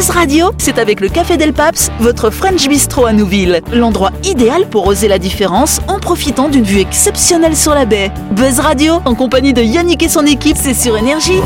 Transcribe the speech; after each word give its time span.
Buzz 0.00 0.08
Radio, 0.08 0.50
c'est 0.56 0.78
avec 0.78 0.98
le 1.00 1.10
Café 1.10 1.36
Del 1.36 1.52
Paps, 1.52 1.90
votre 2.00 2.30
French 2.30 2.66
Bistro 2.66 3.04
à 3.04 3.12
Nouville. 3.12 3.60
L'endroit 3.70 4.12
idéal 4.24 4.66
pour 4.66 4.86
oser 4.86 5.08
la 5.08 5.18
différence 5.18 5.82
en 5.88 5.98
profitant 5.98 6.48
d'une 6.48 6.64
vue 6.64 6.80
exceptionnelle 6.80 7.54
sur 7.54 7.74
la 7.74 7.84
baie. 7.84 8.10
Buzz 8.30 8.60
Radio, 8.60 9.02
en 9.04 9.14
compagnie 9.14 9.52
de 9.52 9.60
Yannick 9.60 10.02
et 10.02 10.08
son 10.08 10.24
équipe, 10.24 10.56
c'est 10.58 10.72
sur 10.72 10.96
Énergie. 10.96 11.42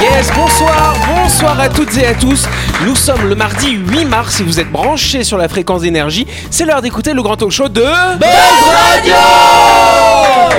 Yes, 0.00 0.32
bonsoir, 0.34 0.96
bonsoir 1.06 1.60
à 1.60 1.68
toutes 1.68 1.96
et 1.98 2.04
à 2.04 2.14
tous. 2.14 2.48
Nous 2.84 2.96
sommes 2.96 3.28
le 3.28 3.36
mardi 3.36 3.76
8 3.76 4.04
mars 4.06 4.40
et 4.40 4.42
vous 4.42 4.58
êtes 4.58 4.72
branchés 4.72 5.22
sur 5.22 5.38
la 5.38 5.48
fréquence 5.48 5.82
d'énergie. 5.82 6.26
C'est 6.50 6.64
l'heure 6.64 6.82
d'écouter 6.82 7.12
le 7.12 7.22
grand 7.22 7.36
talk 7.36 7.52
show 7.52 7.68
de 7.68 7.80
Buzz 7.80 8.26
Radio 8.74 9.14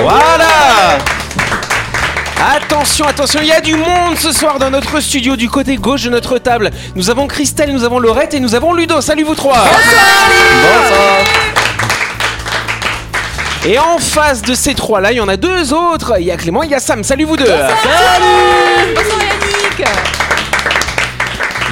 Voilà 0.04 0.59
Attention, 2.72 3.04
attention, 3.06 3.40
il 3.42 3.48
y 3.48 3.52
a 3.52 3.60
du 3.60 3.74
monde 3.74 4.16
ce 4.16 4.30
soir 4.30 4.60
dans 4.60 4.70
notre 4.70 5.00
studio 5.00 5.34
du 5.34 5.50
côté 5.50 5.74
gauche 5.74 6.04
de 6.04 6.10
notre 6.10 6.38
table. 6.38 6.70
Nous 6.94 7.10
avons 7.10 7.26
Christelle, 7.26 7.72
nous 7.72 7.82
avons 7.82 7.98
Laurette 7.98 8.32
et 8.32 8.38
nous 8.38 8.54
avons 8.54 8.72
Ludo. 8.72 9.00
Salut 9.00 9.24
vous 9.24 9.34
trois 9.34 9.64
Et 13.66 13.76
en 13.76 13.98
face 13.98 14.42
de 14.42 14.54
ces 14.54 14.74
trois-là, 14.74 15.10
il 15.10 15.16
y 15.16 15.20
en 15.20 15.26
a 15.26 15.36
deux 15.36 15.72
autres. 15.72 16.14
Il 16.20 16.26
y 16.26 16.30
a 16.30 16.36
Clément, 16.36 16.62
il 16.62 16.70
y 16.70 16.74
a 16.76 16.78
Sam. 16.78 17.02
Salut 17.02 17.24
vous 17.24 17.36
deux 17.36 17.52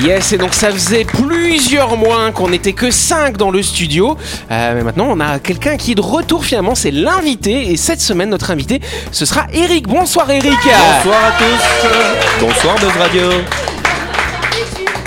Yes, 0.03 0.33
et 0.33 0.39
donc 0.39 0.55
ça 0.55 0.71
faisait 0.71 1.05
plusieurs 1.05 1.97
mois 1.97 2.31
qu'on 2.31 2.49
n'était 2.51 2.73
que 2.73 2.89
5 2.89 3.37
dans 3.37 3.51
le 3.51 3.63
studio. 3.63 4.17
Euh, 4.49 4.75
mais 4.77 4.85
maintenant, 4.85 5.09
on 5.11 5.19
a 5.19 5.41
quelqu'un 5.41 5.77
qui 5.77 5.93
est 5.93 5.95
de 5.97 6.01
retour 6.01 6.45
finalement, 6.45 6.77
c'est 6.77 6.93
l'invité. 6.93 7.73
Et 7.73 7.77
cette 7.77 8.01
semaine, 8.01 8.31
notre 8.31 8.53
invité, 8.53 8.81
ce 9.11 9.27
sera 9.27 9.47
Eric. 9.53 9.89
Bonsoir 9.89 10.31
Eric. 10.31 10.53
Bonsoir 10.53 11.19
à 11.25 11.33
tous. 11.39 12.47
Bonsoir 12.47 12.77
Buzz 12.77 12.97
Radio. 12.97 13.23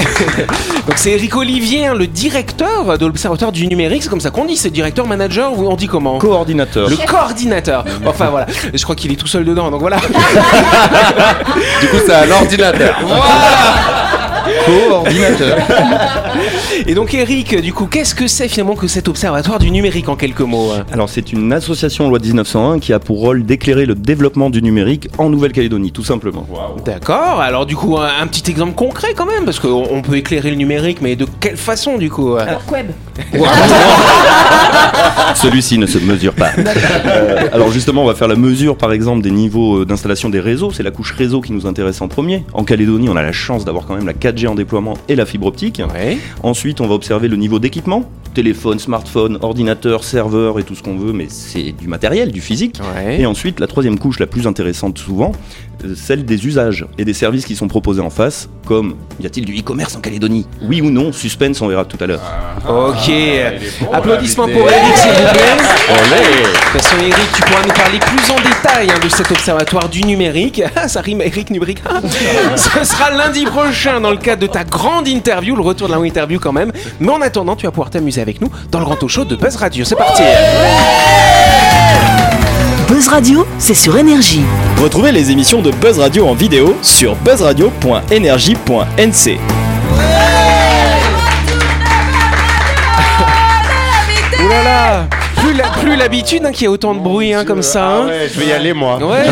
Donc 0.87 0.97
c'est 0.97 1.11
Eric 1.11 1.37
Olivier, 1.37 1.87
hein, 1.87 1.93
le 1.93 2.07
directeur 2.07 2.97
de 2.97 3.05
l'Observatoire 3.05 3.53
du 3.53 3.67
numérique. 3.67 4.03
C'est 4.03 4.09
comme 4.09 4.19
ça 4.19 4.29
qu'on 4.29 4.43
dit, 4.43 4.57
c'est 4.57 4.71
directeur, 4.71 5.07
manager 5.07 5.57
ou 5.57 5.69
on 5.69 5.75
dit 5.77 5.87
comment 5.87 6.17
Coordinateur. 6.17 6.89
Le 6.89 6.97
coordinateur. 7.07 7.85
Enfin 8.05 8.29
voilà, 8.29 8.47
je 8.73 8.83
crois 8.83 8.95
qu'il 8.95 9.11
est 9.13 9.15
tout 9.15 9.27
seul 9.27 9.45
dedans, 9.45 9.71
donc 9.71 9.79
voilà. 9.79 9.97
Du 11.81 11.87
coup, 11.87 11.97
c'est 12.05 12.13
à 12.13 12.25
l'ordinateur. 12.25 12.99
Coordinateur. 14.65 15.57
Et 16.87 16.93
donc 16.93 17.13
Eric, 17.13 17.59
du 17.61 17.73
coup, 17.73 17.85
qu'est-ce 17.85 18.15
que 18.15 18.27
c'est 18.27 18.47
finalement 18.47 18.75
que 18.75 18.87
cet 18.87 19.07
Observatoire 19.07 19.59
du 19.59 19.71
numérique 19.71 20.09
en 20.09 20.15
quelques 20.15 20.41
mots 20.41 20.71
hein 20.71 20.85
Alors, 20.91 21.09
c'est 21.09 21.33
une 21.33 21.51
association 21.51 22.09
loi 22.09 22.19
de 22.19 22.25
1901 22.25 22.79
qui 22.79 22.93
a 22.93 22.99
pour 22.99 23.19
rôle 23.19 23.45
d'éclairer 23.45 23.85
le 23.85 23.93
développement 23.93 24.49
du 24.49 24.61
numérique 24.61 25.09
en 25.17 25.29
Nouvelle-Calédonie, 25.29 25.91
tout 25.91 26.03
simplement. 26.03 26.47
D'accord, 26.85 27.41
alors 27.41 27.65
du 27.65 27.75
coup, 27.75 27.97
un, 27.97 28.09
un 28.21 28.27
petit 28.27 28.49
exemple 28.49 28.73
concret 28.73 29.13
quand 29.15 29.25
même, 29.25 29.45
parce 29.45 29.59
qu'on 29.59 29.85
on 29.91 30.01
peut 30.01 30.15
éclairer 30.15 30.49
le 30.49 30.55
numérique, 30.55 30.99
mais 31.01 31.15
de 31.15 31.27
quelle 31.39 31.57
façon 31.57 31.97
du 31.97 32.09
coup 32.09 32.35
euh 32.35 32.45
Web. 32.71 32.87
Celui-ci 35.35 35.77
ne 35.77 35.85
se 35.85 35.97
mesure 35.97 36.33
pas. 36.33 36.51
Euh, 36.57 37.47
alors 37.51 37.71
justement, 37.71 38.03
on 38.03 38.07
va 38.07 38.15
faire 38.15 38.27
la 38.27 38.35
mesure, 38.35 38.77
par 38.77 38.91
exemple, 38.91 39.21
des 39.21 39.31
niveaux 39.31 39.79
euh, 39.79 39.85
d'installation 39.85 40.29
des 40.29 40.39
réseaux. 40.39 40.71
C'est 40.71 40.83
la 40.83 40.91
couche 40.91 41.13
réseau 41.13 41.41
qui 41.41 41.51
nous 41.51 41.65
intéresse 41.65 42.01
en 42.01 42.07
premier. 42.07 42.45
En 42.53 42.63
Calédonie, 42.63 43.09
on 43.09 43.15
a 43.15 43.23
la 43.23 43.31
chance 43.31 43.65
d'avoir 43.65 43.85
quand 43.85 43.95
même 43.95 44.05
la 44.05 44.13
4G 44.13 44.40
en 44.47 44.55
déploiement 44.55 44.95
et 45.07 45.15
la 45.15 45.25
fibre 45.25 45.47
optique. 45.47 45.81
Ouais. 45.93 46.17
Ensuite, 46.43 46.81
on 46.81 46.87
va 46.87 46.95
observer 46.95 47.27
le 47.27 47.37
niveau 47.37 47.59
d'équipement. 47.59 48.09
Téléphone, 48.33 48.79
smartphone, 48.79 49.37
ordinateur, 49.41 50.03
serveur 50.03 50.57
et 50.59 50.63
tout 50.63 50.75
ce 50.75 50.81
qu'on 50.83 50.95
veut, 50.97 51.11
mais 51.11 51.27
c'est 51.29 51.73
du 51.73 51.87
matériel, 51.87 52.31
du 52.31 52.39
physique. 52.41 52.79
Ouais. 52.95 53.19
Et 53.19 53.25
ensuite, 53.25 53.59
la 53.59 53.67
troisième 53.67 53.99
couche, 53.99 54.19
la 54.19 54.27
plus 54.27 54.47
intéressante 54.47 54.97
souvent, 54.97 55.33
euh, 55.83 55.93
celle 55.95 56.23
des 56.25 56.45
usages 56.45 56.85
et 56.97 57.03
des 57.05 57.13
services 57.13 57.45
qui 57.45 57.55
sont 57.55 57.67
proposés 57.67 58.01
en 58.01 58.09
face, 58.09 58.47
comme 58.65 58.95
y 59.19 59.25
a-t-il 59.25 59.45
du 59.45 59.57
e-commerce 59.59 59.95
en 59.95 59.99
Calédonie? 59.99 60.45
Oui 60.61 60.81
ou 60.81 60.89
non 60.89 61.11
Suspense, 61.11 61.61
on 61.61 61.67
verra 61.67 61.83
tout 61.85 61.97
à 61.99 62.07
l'heure. 62.07 62.21
Ok. 62.69 63.11
Applaudissements 63.91 64.47
pour 64.47 64.69
Eric, 64.69 64.95
s'il 64.97 65.11
vous 65.11 65.17
plaît. 65.17 65.57
De 65.91 66.71
toute 66.71 66.81
façon, 66.81 66.95
Eric, 67.01 67.27
tu 67.35 67.41
pourras 67.41 67.63
nous 67.63 67.73
parler 67.73 67.99
plus 67.99 68.31
en 68.31 68.35
détail 68.37 68.91
hein, 68.91 68.99
de 69.03 69.09
cet 69.09 69.31
observatoire 69.31 69.89
du 69.89 70.03
numérique. 70.03 70.61
Ah, 70.75 70.87
Ça 70.87 71.01
rime 71.01 71.21
Eric 71.21 71.49
numérique. 71.51 71.79
Ah. 71.85 71.99
Ce 72.55 72.83
sera 72.85 73.11
lundi 73.11 73.43
prochain 73.45 73.99
dans 73.99 74.09
le 74.09 74.17
cadre 74.17 74.41
de 74.41 74.47
ta 74.47 74.63
grande 74.63 75.07
interview, 75.07 75.55
le 75.55 75.61
retour 75.61 75.87
de 75.87 75.93
la 75.93 75.99
interview 75.99 76.39
quand 76.39 76.53
même. 76.53 76.71
Mais 76.99 77.09
en 77.11 77.21
attendant, 77.21 77.55
tu 77.55 77.65
vas 77.65 77.71
pouvoir 77.71 77.89
t'amuser 77.89 78.20
avec 78.21 78.41
nous 78.41 78.49
dans 78.71 78.79
le 78.79 78.85
grand 78.85 79.07
show 79.07 79.25
de 79.25 79.35
Buzz 79.35 79.55
Radio. 79.55 79.85
C'est 79.85 79.95
parti. 79.95 80.21
Buzz 82.87 83.07
Radio, 83.07 83.47
c'est 83.57 83.73
sur 83.73 83.97
Énergie. 83.97 84.43
Retrouvez 84.81 85.11
les 85.11 85.31
émissions 85.31 85.61
de 85.61 85.71
Buzz 85.71 85.99
Radio 85.99 86.27
en 86.27 86.33
vidéo 86.33 86.75
sur 86.81 87.15
buzzradio.energie.nc. 87.15 89.39
Ouh 94.43 94.47
là 94.49 94.63
là. 94.63 95.05
Plus 95.81 95.95
l'habitude 95.95 96.45
hein, 96.45 96.51
qu'il 96.51 96.63
y 96.63 96.65
ait 96.65 96.67
autant 96.67 96.93
de 96.93 96.99
bruit 96.99 97.33
hein, 97.33 97.45
comme 97.45 97.61
ça. 97.63 97.87
hein. 97.87 98.05
Ouais, 98.07 98.29
je 98.33 98.39
vais 98.39 98.47
y 98.47 98.51
aller 98.51 98.73
moi. 98.73 98.97
Ouais. 98.97 99.25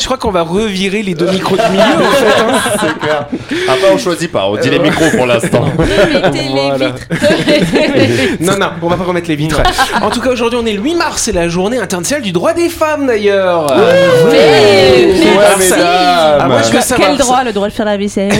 Je 0.00 0.04
crois 0.06 0.16
qu'on 0.16 0.30
va 0.30 0.42
revirer 0.42 1.02
les 1.02 1.14
deux 1.14 1.26
micros 1.30 1.56
de 1.56 1.62
milieu 1.70 1.82
en 1.82 2.10
fait. 2.10 2.26
hein. 2.40 2.60
C'est 2.80 2.98
clair. 2.98 3.26
Après, 3.68 3.90
on 3.92 3.98
choisit 3.98 4.32
pas. 4.32 4.46
On 4.48 4.56
dit 4.56 4.70
les 4.70 4.78
micros 4.78 5.10
pour 5.16 5.26
l'instant. 5.26 5.64
Voilà. 5.76 6.88
non, 8.40 8.56
non, 8.58 8.66
on 8.82 8.88
va 8.88 8.96
pas 8.96 9.04
remettre 9.04 9.28
les 9.28 9.36
vitres. 9.36 9.60
En 10.02 10.10
tout 10.10 10.20
cas, 10.20 10.30
aujourd'hui, 10.30 10.58
on 10.62 10.66
est 10.66 10.72
le 10.72 10.80
8 10.80 10.94
mars, 10.94 11.22
c'est 11.22 11.32
la 11.32 11.48
journée 11.48 11.78
internationale 11.78 12.22
du 12.22 12.32
droit 12.32 12.52
des 12.54 12.68
femmes 12.68 13.06
d'ailleurs. 13.06 13.66
Mais- 13.76 15.06
mais 15.12 15.30
Ouais, 15.30 15.36
merci. 15.56 15.68
ça- 15.68 16.38
Ah, 16.40 16.46
moi, 16.48 16.62
je 16.62 16.70
veux 16.72 16.80
savoir 16.80 17.08
Quel 17.08 17.18
droit 17.18 17.44
Le 17.44 17.52
droit 17.52 17.68
de 17.68 17.72
faire 17.72 17.86
la 17.86 17.96
vaisselle 17.96 18.32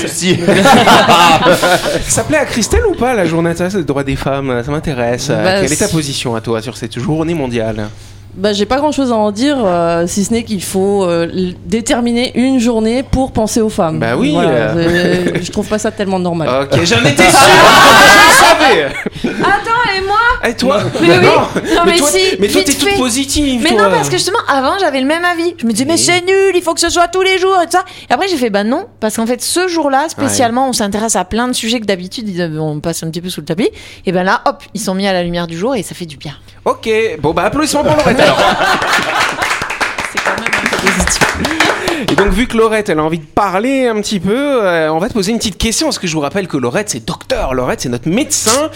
Ceci. 0.00 0.38
Ça 2.08 2.24
plaît 2.24 2.38
à 2.38 2.44
Christelle 2.44 2.86
ou 2.86 2.94
pas 2.94 3.14
la 3.14 3.24
journée 3.26 3.50
internationale 3.50 3.84
du 3.84 3.86
droit 3.88 4.04
des 4.04 4.16
femmes? 4.16 4.62
Ça 4.64 4.70
m'intéresse. 4.70 5.28
Bah, 5.28 5.60
Quelle 5.60 5.72
est 5.72 5.76
ta 5.76 5.88
position 5.88 6.34
à 6.34 6.40
toi 6.40 6.62
sur 6.62 6.76
cette 6.76 6.98
journée 6.98 7.34
mondiale? 7.34 7.88
Bah, 8.38 8.52
j'ai 8.52 8.66
pas 8.66 8.76
grand 8.76 8.92
chose 8.92 9.10
à 9.10 9.16
en 9.16 9.32
dire, 9.32 9.56
euh, 9.64 10.06
si 10.06 10.24
ce 10.24 10.32
n'est 10.32 10.44
qu'il 10.44 10.62
faut 10.62 11.04
euh, 11.04 11.26
déterminer 11.66 12.30
une 12.38 12.60
journée 12.60 13.02
pour 13.02 13.32
penser 13.32 13.60
aux 13.60 13.68
femmes. 13.68 13.98
Bah 13.98 14.16
oui, 14.16 14.30
Voilà, 14.30 14.50
euh. 14.76 15.32
je 15.42 15.50
trouve 15.50 15.66
pas 15.66 15.78
ça 15.78 15.90
tellement 15.90 16.18
normal. 16.20 16.48
Ok, 16.62 16.78
j'en 16.84 17.00
étais 17.04 17.28
sûr 17.28 17.38
Je 17.40 18.16
le 18.16 18.34
savais 18.34 18.84
Attends, 19.40 19.96
et 19.96 20.00
moi 20.06 20.48
Et 20.48 20.54
toi 20.54 20.80
Mais 21.00 21.18
oui. 21.18 21.24
Non, 21.24 21.30
Non, 21.74 21.82
mais 21.84 21.96
toi, 21.96 22.08
si, 22.10 22.20
mais 22.38 22.46
toi, 22.48 22.62
t'es 22.64 22.72
toute 22.74 22.96
positive. 22.96 23.60
Mais 23.62 23.70
toi. 23.70 23.82
non, 23.82 23.90
parce 23.90 24.08
que 24.08 24.16
justement, 24.16 24.38
avant, 24.46 24.78
j'avais 24.78 25.00
le 25.00 25.06
même 25.06 25.24
avis. 25.24 25.54
Je 25.58 25.66
me 25.66 25.72
disais, 25.72 25.84
mais 25.84 25.96
c'est 25.96 26.20
nul, 26.24 26.52
il 26.54 26.62
faut 26.62 26.74
que 26.74 26.80
ce 26.80 26.90
soit 26.90 27.08
tous 27.08 27.22
les 27.22 27.38
jours 27.38 27.56
et 27.60 27.64
tout 27.66 27.72
ça. 27.72 27.84
Et 28.08 28.12
après, 28.12 28.28
j'ai 28.28 28.36
fait, 28.36 28.50
bah 28.50 28.62
non, 28.62 28.86
parce 29.00 29.16
qu'en 29.16 29.26
fait, 29.26 29.42
ce 29.42 29.66
jour-là, 29.66 30.08
spécialement, 30.08 30.68
on 30.68 30.72
s'intéresse 30.72 31.16
à 31.16 31.24
plein 31.24 31.48
de 31.48 31.52
sujets 31.54 31.80
que 31.80 31.86
d'habitude, 31.86 32.28
ils- 32.28 32.58
on 32.60 32.78
passe 32.80 33.02
un 33.02 33.10
petit 33.10 33.20
peu 33.20 33.30
sous 33.30 33.40
le 33.40 33.46
tapis. 33.46 33.68
Et 34.06 34.12
ben 34.12 34.22
là, 34.22 34.42
hop, 34.46 34.62
ils 34.74 34.80
sont 34.80 34.94
mis 34.94 35.08
à 35.08 35.12
la 35.12 35.24
lumière 35.24 35.48
du 35.48 35.56
jour 35.58 35.74
et 35.74 35.82
ça 35.82 35.96
fait 35.96 36.06
du 36.06 36.16
bien. 36.16 36.34
Ok, 36.64 36.88
bon 37.20 37.32
bah 37.32 37.44
applaudissements 37.44 37.84
pour 37.84 37.96
Laurette 37.96 38.20
alors. 38.20 38.38
C'est 40.12 40.24
quand 40.24 40.40
même 40.40 40.50
un 40.54 40.68
peu 40.68 40.76
positif. 40.86 41.28
Et 42.10 42.14
donc 42.14 42.28
vu 42.28 42.46
que 42.46 42.56
Laurette 42.56 42.88
elle 42.88 43.00
a 43.00 43.02
envie 43.02 43.18
de 43.18 43.24
parler 43.24 43.86
un 43.86 44.00
petit 44.00 44.20
peu, 44.20 44.64
euh, 44.64 44.90
on 44.92 44.98
va 44.98 45.08
te 45.08 45.12
poser 45.14 45.32
une 45.32 45.38
petite 45.38 45.58
question 45.58 45.88
parce 45.88 45.98
que 45.98 46.06
je 46.06 46.14
vous 46.14 46.20
rappelle 46.20 46.46
que 46.46 46.56
Laurette 46.56 46.88
c'est 46.90 47.04
docteur, 47.04 47.54
Laurette 47.54 47.80
c'est 47.80 47.88
notre 47.88 48.08
médecin. 48.08 48.70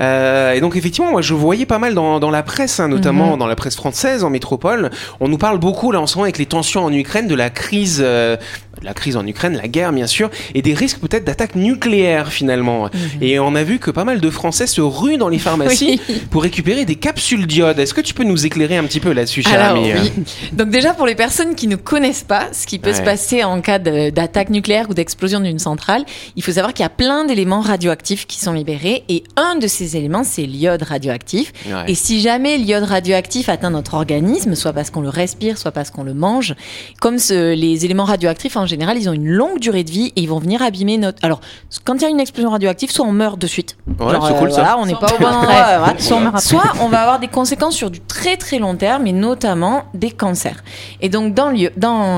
Euh, 0.00 0.52
et 0.52 0.60
donc 0.60 0.76
effectivement 0.76 1.10
moi 1.10 1.22
je 1.22 1.32
voyais 1.32 1.64
pas 1.66 1.78
mal 1.78 1.94
dans, 1.94 2.18
dans 2.18 2.30
la 2.30 2.42
presse, 2.42 2.80
hein, 2.80 2.88
notamment 2.88 3.36
dans 3.36 3.46
la 3.46 3.56
presse 3.56 3.76
française 3.76 4.24
en 4.24 4.30
métropole, 4.30 4.90
on 5.20 5.28
nous 5.28 5.38
parle 5.38 5.58
beaucoup 5.58 5.92
là 5.92 6.00
en 6.00 6.06
ce 6.06 6.16
moment 6.16 6.24
avec 6.24 6.38
les 6.38 6.46
tensions 6.46 6.84
en 6.84 6.92
Ukraine 6.92 7.28
de 7.28 7.34
la 7.34 7.50
crise, 7.50 8.02
euh, 8.04 8.36
la 8.86 8.94
crise 8.94 9.16
en 9.16 9.26
Ukraine, 9.26 9.56
la 9.56 9.68
guerre 9.68 9.92
bien 9.92 10.06
sûr, 10.06 10.30
et 10.54 10.62
des 10.62 10.72
risques 10.72 10.98
peut-être 11.00 11.24
d'attaque 11.24 11.56
nucléaire 11.56 12.32
finalement. 12.32 12.88
Et 13.20 13.38
on 13.38 13.54
a 13.54 13.62
vu 13.64 13.78
que 13.78 13.90
pas 13.90 14.04
mal 14.04 14.20
de 14.20 14.30
Français 14.30 14.66
se 14.66 14.80
ruent 14.80 15.18
dans 15.18 15.28
les 15.28 15.38
pharmacies 15.38 16.00
pour 16.30 16.42
récupérer 16.42 16.84
des 16.84 16.94
capsules 16.94 17.46
d'iode. 17.46 17.78
Est-ce 17.78 17.92
que 17.94 18.00
tu 18.00 18.14
peux 18.14 18.24
nous 18.24 18.46
éclairer 18.46 18.76
un 18.76 18.84
petit 18.84 19.00
peu 19.00 19.12
là-dessus, 19.12 19.42
cher 19.42 19.60
Alors 19.60 19.76
ami 19.84 19.92
oui. 19.92 20.12
Donc 20.52 20.70
déjà 20.70 20.94
pour 20.94 21.06
les 21.06 21.14
personnes 21.16 21.54
qui 21.56 21.66
ne 21.66 21.76
connaissent 21.76 22.22
pas 22.24 22.48
ce 22.52 22.66
qui 22.66 22.78
peut 22.78 22.86
Ouais. 22.90 22.94
se 22.94 23.02
passer 23.02 23.42
en 23.42 23.60
cas 23.60 23.80
d'attaque 23.80 24.48
nucléaire 24.50 24.86
ou 24.88 24.94
d'explosion 24.94 25.40
d'une 25.40 25.58
centrale, 25.58 26.04
il 26.36 26.42
faut 26.44 26.52
savoir 26.52 26.72
qu'il 26.72 26.84
y 26.84 26.86
a 26.86 26.90
plein 26.90 27.24
d'éléments 27.24 27.60
radioactifs 27.60 28.26
qui 28.28 28.38
sont 28.38 28.52
libérés 28.52 29.02
et 29.08 29.24
un 29.36 29.56
de 29.56 29.66
ces 29.66 29.96
éléments 29.96 30.22
c'est 30.22 30.46
l'iode 30.46 30.84
radioactif. 30.84 31.52
Ouais. 31.66 31.72
Et 31.88 31.94
si 31.96 32.20
jamais 32.20 32.56
l'iode 32.58 32.84
radioactif 32.84 33.48
atteint 33.48 33.70
notre 33.70 33.94
organisme, 33.94 34.54
soit 34.54 34.72
parce 34.72 34.90
qu'on 34.90 35.00
le 35.00 35.08
respire, 35.08 35.58
soit 35.58 35.72
parce 35.72 35.90
qu'on 35.90 36.04
le 36.04 36.14
mange, 36.14 36.54
comme 37.00 37.18
ce- 37.18 37.54
les 37.54 37.84
éléments 37.84 38.04
radioactifs 38.04 38.56
en 38.56 38.66
général, 38.76 38.96
ils 38.98 39.08
ont 39.08 39.12
une 39.12 39.28
longue 39.28 39.58
durée 39.58 39.84
de 39.84 39.90
vie 39.90 40.12
et 40.16 40.20
ils 40.22 40.28
vont 40.28 40.38
venir 40.38 40.62
abîmer 40.62 40.98
notre. 40.98 41.18
Alors 41.24 41.40
quand 41.84 41.94
il 41.96 42.02
y 42.02 42.04
a 42.04 42.08
une 42.08 42.20
explosion 42.20 42.50
radioactive, 42.50 42.90
soit 42.90 43.04
on 43.06 43.12
meurt 43.12 43.38
de 43.38 43.46
suite. 43.46 43.76
Ouais, 44.00 44.12
Genre, 44.12 44.26
euh, 44.26 44.32
cool, 44.34 44.50
ça. 44.52 44.62
voilà, 44.62 44.78
on 44.78 44.86
n'est 44.86 44.94
pas 44.94 45.12
au 45.14 45.18
bon 45.18 45.26
endroit. 45.26 45.78
voilà. 45.78 46.38
Soit 46.38 46.72
on 46.80 46.88
va 46.88 47.00
avoir 47.00 47.18
des 47.18 47.28
conséquences 47.28 47.74
sur 47.74 47.90
du 47.90 48.00
très 48.00 48.36
très 48.36 48.58
long 48.58 48.76
terme, 48.76 49.06
et 49.06 49.12
notamment 49.12 49.84
des 49.94 50.10
cancers. 50.10 50.62
Et 51.00 51.08
donc 51.08 51.34
dans, 51.34 51.50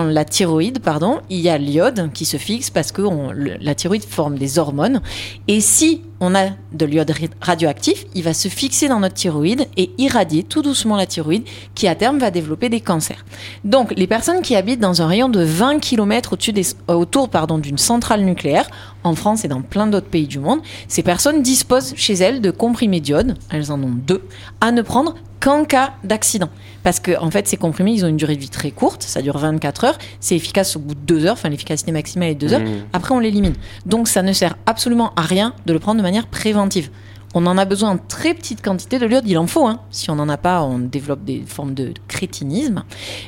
la 0.04 0.24
thyroïde, 0.24 0.80
pardon, 0.80 1.20
il 1.30 1.40
y 1.40 1.48
a 1.48 1.58
l'iode 1.58 2.10
qui 2.12 2.24
se 2.24 2.36
fixe 2.36 2.70
parce 2.70 2.92
que 2.92 3.02
on- 3.02 3.30
le- 3.32 3.56
la 3.60 3.74
thyroïde 3.74 4.04
forme 4.04 4.36
des 4.38 4.58
hormones. 4.58 5.00
Et 5.46 5.60
si 5.60 6.02
on 6.20 6.34
a 6.34 6.50
de 6.72 6.86
l'iode 6.86 7.12
radioactif, 7.40 8.04
il 8.14 8.22
va 8.22 8.34
se 8.34 8.48
fixer 8.48 8.88
dans 8.88 9.00
notre 9.00 9.14
thyroïde 9.14 9.66
et 9.76 9.90
irradier 9.98 10.42
tout 10.42 10.62
doucement 10.62 10.96
la 10.96 11.06
thyroïde 11.06 11.44
qui 11.74 11.88
à 11.88 11.94
terme 11.94 12.18
va 12.18 12.30
développer 12.30 12.68
des 12.68 12.80
cancers. 12.80 13.24
Donc 13.64 13.92
les 13.96 14.06
personnes 14.06 14.42
qui 14.42 14.56
habitent 14.56 14.80
dans 14.80 15.02
un 15.02 15.06
rayon 15.06 15.28
de 15.28 15.42
20 15.42 15.78
km 15.78 16.36
euh, 16.36 16.94
autour 16.94 17.28
d'une 17.58 17.78
centrale 17.78 18.22
nucléaire, 18.22 18.68
en 19.04 19.14
France 19.14 19.44
et 19.44 19.48
dans 19.48 19.62
plein 19.62 19.86
d'autres 19.86 20.08
pays 20.08 20.26
du 20.26 20.38
monde, 20.38 20.60
ces 20.88 21.02
personnes 21.02 21.42
disposent 21.42 21.94
chez 21.96 22.14
elles 22.14 22.40
de 22.40 22.50
comprimés 22.50 23.00
d'iode, 23.00 23.36
elles 23.50 23.70
en 23.70 23.82
ont 23.82 23.94
deux, 23.94 24.22
à 24.60 24.72
ne 24.72 24.82
prendre 24.82 25.14
qu'en 25.48 25.64
cas 25.64 25.94
d'accident. 26.04 26.50
Parce 26.82 27.00
que, 27.00 27.18
en 27.18 27.30
fait, 27.30 27.48
ces 27.48 27.56
comprimés, 27.56 27.92
ils 27.92 28.04
ont 28.04 28.08
une 28.08 28.18
durée 28.18 28.36
de 28.36 28.40
vie 28.40 28.50
très 28.50 28.70
courte, 28.70 29.02
ça 29.02 29.22
dure 29.22 29.38
24 29.38 29.84
heures, 29.84 29.98
c'est 30.20 30.36
efficace 30.36 30.76
au 30.76 30.78
bout 30.78 30.94
de 30.94 31.00
2 31.00 31.24
heures, 31.24 31.32
enfin 31.32 31.48
l'efficacité 31.48 31.90
maximale 31.90 32.28
est 32.28 32.34
2 32.34 32.52
heures, 32.52 32.60
après 32.92 33.14
on 33.14 33.18
l'élimine. 33.18 33.54
Donc 33.86 34.08
ça 34.08 34.22
ne 34.22 34.32
sert 34.32 34.56
absolument 34.66 35.12
à 35.16 35.22
rien 35.22 35.54
de 35.64 35.72
le 35.72 35.78
prendre 35.78 35.98
de 35.98 36.02
manière 36.02 36.26
préventive. 36.26 36.90
On 37.34 37.46
en 37.46 37.58
a 37.58 37.64
besoin 37.64 37.90
en 37.90 37.98
très 37.98 38.34
petite 38.34 38.62
quantité 38.62 38.98
de 38.98 39.06
l'iode, 39.06 39.24
il 39.26 39.36
en 39.38 39.46
faut. 39.46 39.66
Hein. 39.66 39.80
Si 39.90 40.10
on 40.10 40.16
n'en 40.16 40.28
a 40.28 40.36
pas, 40.36 40.62
on 40.62 40.78
développe 40.78 41.24
des 41.24 41.42
formes 41.46 41.74
de 41.74 41.92
crétinisme. 42.08 42.84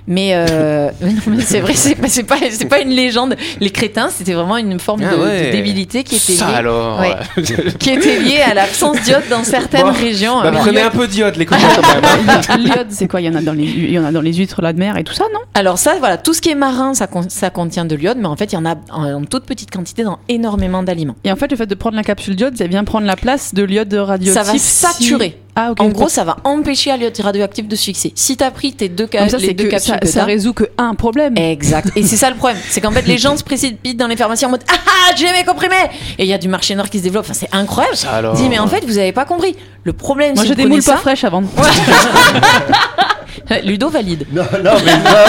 Mais, 0.07 0.31
euh, 0.35 0.91
mais 1.01 1.13
non, 1.13 1.21
mais 1.27 1.43
c'est 1.43 1.61
vrai, 1.61 1.75
c'est 1.75 1.95
pas, 2.25 2.37
pas, 2.69 2.81
une 2.81 2.91
légende. 2.91 3.37
Les 3.61 3.71
crétins, 3.71 4.09
c'était 4.11 4.33
vraiment 4.33 4.57
une 4.57 4.79
forme 4.81 5.03
Ah 5.07 5.15
de, 5.15 5.21
ouais. 5.21 5.47
de 5.47 5.51
débilité 5.53 6.03
qui 6.05 6.17
était 6.17 6.33
Ça 6.33 6.49
liée, 6.49 6.55
alors. 6.55 7.01
Ouais. 7.01 7.15
qui 7.79 7.91
était 7.91 8.21
liée 8.21 8.41
à 8.41 8.55
l'absence 8.55 9.01
d'iode 9.03 9.25
dans 9.31 9.45
certaines 9.45 9.83
Bon, 9.87 9.93
régions. 9.93 10.41
Bah, 10.43 10.53
prenez 10.53 10.81
un 10.83 10.91
peu 10.91 11.07
d'iode, 11.07 11.37
les 11.37 11.47
copains, 11.47 11.61
quand 11.77 12.57
même. 12.59 12.61
L'iode, 12.67 12.87
c'est 12.91 13.07
quoi? 13.09 13.21
Il 13.21 13.27
y 13.27 13.29
en 13.29 13.35
a 13.35 13.43
dans 13.43 13.53
les, 13.53 13.65
il 13.65 13.91
y 13.91 13.99
en 13.99 14.05
a 14.05 14.13
dans 14.13 14.21
les 14.21 14.33
huîtres 14.33 14.63
là 14.63 14.73
de 14.73 14.79
mer 14.79 14.97
et 14.97 15.05
tout 15.05 15.15
ça, 15.15 15.25
non? 15.33 15.41
Alors 15.55 15.79
ça, 15.79 15.95
voilà, 15.99 16.17
tout 16.19 16.35
ce 16.35 16.41
qui 16.41 16.51
est 16.51 16.55
marin, 16.55 16.95
ça, 16.95 17.07
con- 17.07 17.27
ça 17.29 17.51
contient 17.51 17.85
de 17.85 17.95
l'iode, 17.97 18.19
mais 18.19 18.27
en 18.29 18.37
fait, 18.37 18.53
il 18.53 18.55
y 18.55 18.59
en 18.59 18.67
a 18.67 18.77
en, 18.93 19.13
en 19.13 19.25
toute 19.25 19.45
petite 19.45 19.71
quantité 19.71 20.03
dans 20.05 20.19
énormément 20.29 20.83
d'aliments. 20.83 21.17
Et 21.25 21.33
en 21.33 21.37
fait, 21.37 21.51
le 21.51 21.57
fait 21.57 21.67
de 21.67 21.75
prendre 21.75 21.97
la 21.97 22.03
capsule 22.05 22.37
d'iode, 22.37 22.57
ça 22.57 22.67
vient 22.67 22.85
prendre 22.85 23.07
la 23.07 23.17
place 23.17 23.55
de 23.55 23.63
l'iode 23.63 23.90
radioactif. 23.99 24.33
Ça 24.45 24.51
va 24.53 24.59
si- 24.59 24.59
saturer. 24.61 25.37
Ah. 25.57 25.73
En 25.79 25.89
gros, 25.89 26.09
ça 26.09 26.23
va 26.25 26.37
empêcher 26.45 26.91
à 26.93 26.97
l'iode 26.97 27.19
radioactif 27.21 27.67
de 27.69 27.75
se 27.77 27.85
fixer. 27.85 28.13
Si 28.15 28.37
t'as 28.37 28.51
pris 28.53 28.73
tes 28.73 28.89
deux, 28.89 29.09
ca- 29.11 29.19
Comme 29.21 29.29
ça, 29.31 29.37
les 29.39 29.53
deux 29.53 29.65
que 29.65 29.71
capsules 29.71 29.95
ça, 29.95 29.99
que 29.99 30.07
ça 30.07 30.25
résout 30.25 30.53
que 30.55 30.65
un 30.79 30.95
problème. 30.95 31.37
Exact. 31.37 31.91
Et 31.97 32.03
c'est 32.05 32.17
ça 32.17 32.31
le 32.31 32.37
problème. 32.37 32.59
C'est 32.71 32.81
qu'en 32.81 32.93
fait, 32.93 33.07
les 33.07 33.19
gens 33.19 33.37
se 33.37 33.43
précipitent 33.45 33.99
dans 33.99 34.07
les 34.07 34.17
pharmacies 34.17 34.47
en 34.47 34.51
mode 34.51 34.63
Ah 34.73 34.77
ah, 34.87 35.13
j'ai 35.17 35.31
mes 35.33 35.45
comprimés 35.45 35.75
Et 36.19 36.25
il 36.25 36.29
y 36.29 36.33
a 36.33 36.39
du 36.39 36.49
marché 36.49 36.75
noir 36.77 36.89
qui 36.89 36.99
se 36.99 37.03
développe. 37.03 37.25
Enfin, 37.25 37.35
c'est 37.35 37.49
incroyable. 37.53 37.97
Ça 37.97 38.13
alors. 38.13 38.35
Dis, 38.35 38.49
mais 38.49 38.59
en 38.61 38.69
fait, 38.69 38.85
vous 38.87 38.97
avez 38.97 39.13
pas 39.13 39.25
compris. 39.25 39.57
Le 39.85 39.93
problème, 39.93 40.35
Moi, 40.35 40.45
si 40.45 40.49
j'ai 40.51 40.55
des 40.55 40.67
moules 40.67 40.83
ça, 40.83 40.93
pas 40.93 40.99
fraîches 40.99 41.25
avant. 41.25 41.43
Ludo 43.65 43.89
valide. 43.91 44.27
Non, 44.33 44.45
non, 44.65 44.73
mais 44.85 44.97
moi, 44.99 45.25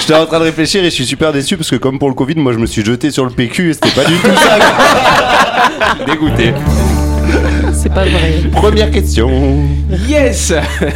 j'étais 0.00 0.14
en 0.14 0.24
train 0.26 0.38
de 0.38 0.44
réfléchir 0.44 0.80
et 0.82 0.86
je 0.86 0.94
suis 0.94 1.04
super 1.06 1.32
déçu 1.32 1.56
parce 1.58 1.68
que 1.68 1.76
comme 1.76 1.98
pour 1.98 2.08
le 2.08 2.14
Covid, 2.14 2.36
moi 2.36 2.52
je 2.54 2.58
me 2.58 2.64
suis 2.66 2.82
jeté 2.82 3.10
sur 3.10 3.24
le 3.24 3.30
PQ 3.30 3.70
et 3.70 3.74
c'était 3.74 3.90
pas 3.90 4.04
du 4.04 4.16
tout 4.16 4.28
ça. 4.36 4.58
Dégoûté. 6.06 6.54
C'est 7.86 7.94
pas 7.94 8.04
vrai. 8.04 8.32
Première 8.50 8.90
question. 8.90 9.30
Yes 10.08 10.52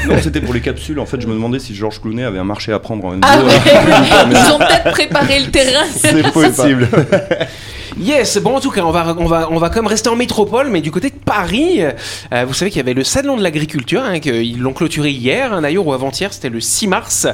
Non, 0.08 0.16
c'était 0.20 0.40
pour 0.40 0.52
les 0.54 0.60
capsules. 0.60 0.98
En 0.98 1.06
fait, 1.06 1.20
je 1.20 1.28
me 1.28 1.34
demandais 1.34 1.60
si 1.60 1.72
Georges 1.72 2.00
Clooney 2.00 2.24
avait 2.24 2.40
un 2.40 2.44
marché 2.44 2.72
à 2.72 2.80
prendre 2.80 3.04
en 3.04 3.12
Ah 3.22 3.36
NGO. 3.36 3.46
ouais 3.46 3.54
Ils 4.32 4.52
ont 4.52 4.58
peut-être 4.58 4.90
préparé 4.90 5.38
le 5.38 5.50
terrain. 5.52 5.84
C'est 5.94 6.32
possible. 6.32 6.88
Yes, 7.98 8.38
bon 8.38 8.56
en 8.56 8.60
tout 8.60 8.70
cas 8.70 8.82
on 8.82 8.90
va 8.90 9.14
on 9.18 9.26
va 9.26 9.48
on 9.50 9.58
va 9.58 9.68
quand 9.68 9.76
même 9.76 9.86
rester 9.86 10.08
en 10.08 10.16
métropole, 10.16 10.68
mais 10.68 10.80
du 10.80 10.90
côté 10.90 11.10
de 11.10 11.14
Paris, 11.14 11.80
euh, 11.82 12.44
vous 12.46 12.54
savez 12.54 12.70
qu'il 12.70 12.78
y 12.78 12.82
avait 12.82 12.94
le 12.94 13.04
salon 13.04 13.36
de 13.36 13.42
l'agriculture, 13.42 14.02
hein, 14.02 14.20
qu'ils 14.20 14.60
l'ont 14.60 14.72
clôturé 14.72 15.10
hier, 15.10 15.52
hein, 15.52 15.62
d'ailleurs 15.62 15.86
ou 15.86 15.92
avant-hier, 15.92 16.32
c'était 16.32 16.48
le 16.48 16.60
6 16.60 16.86
mars. 16.86 17.26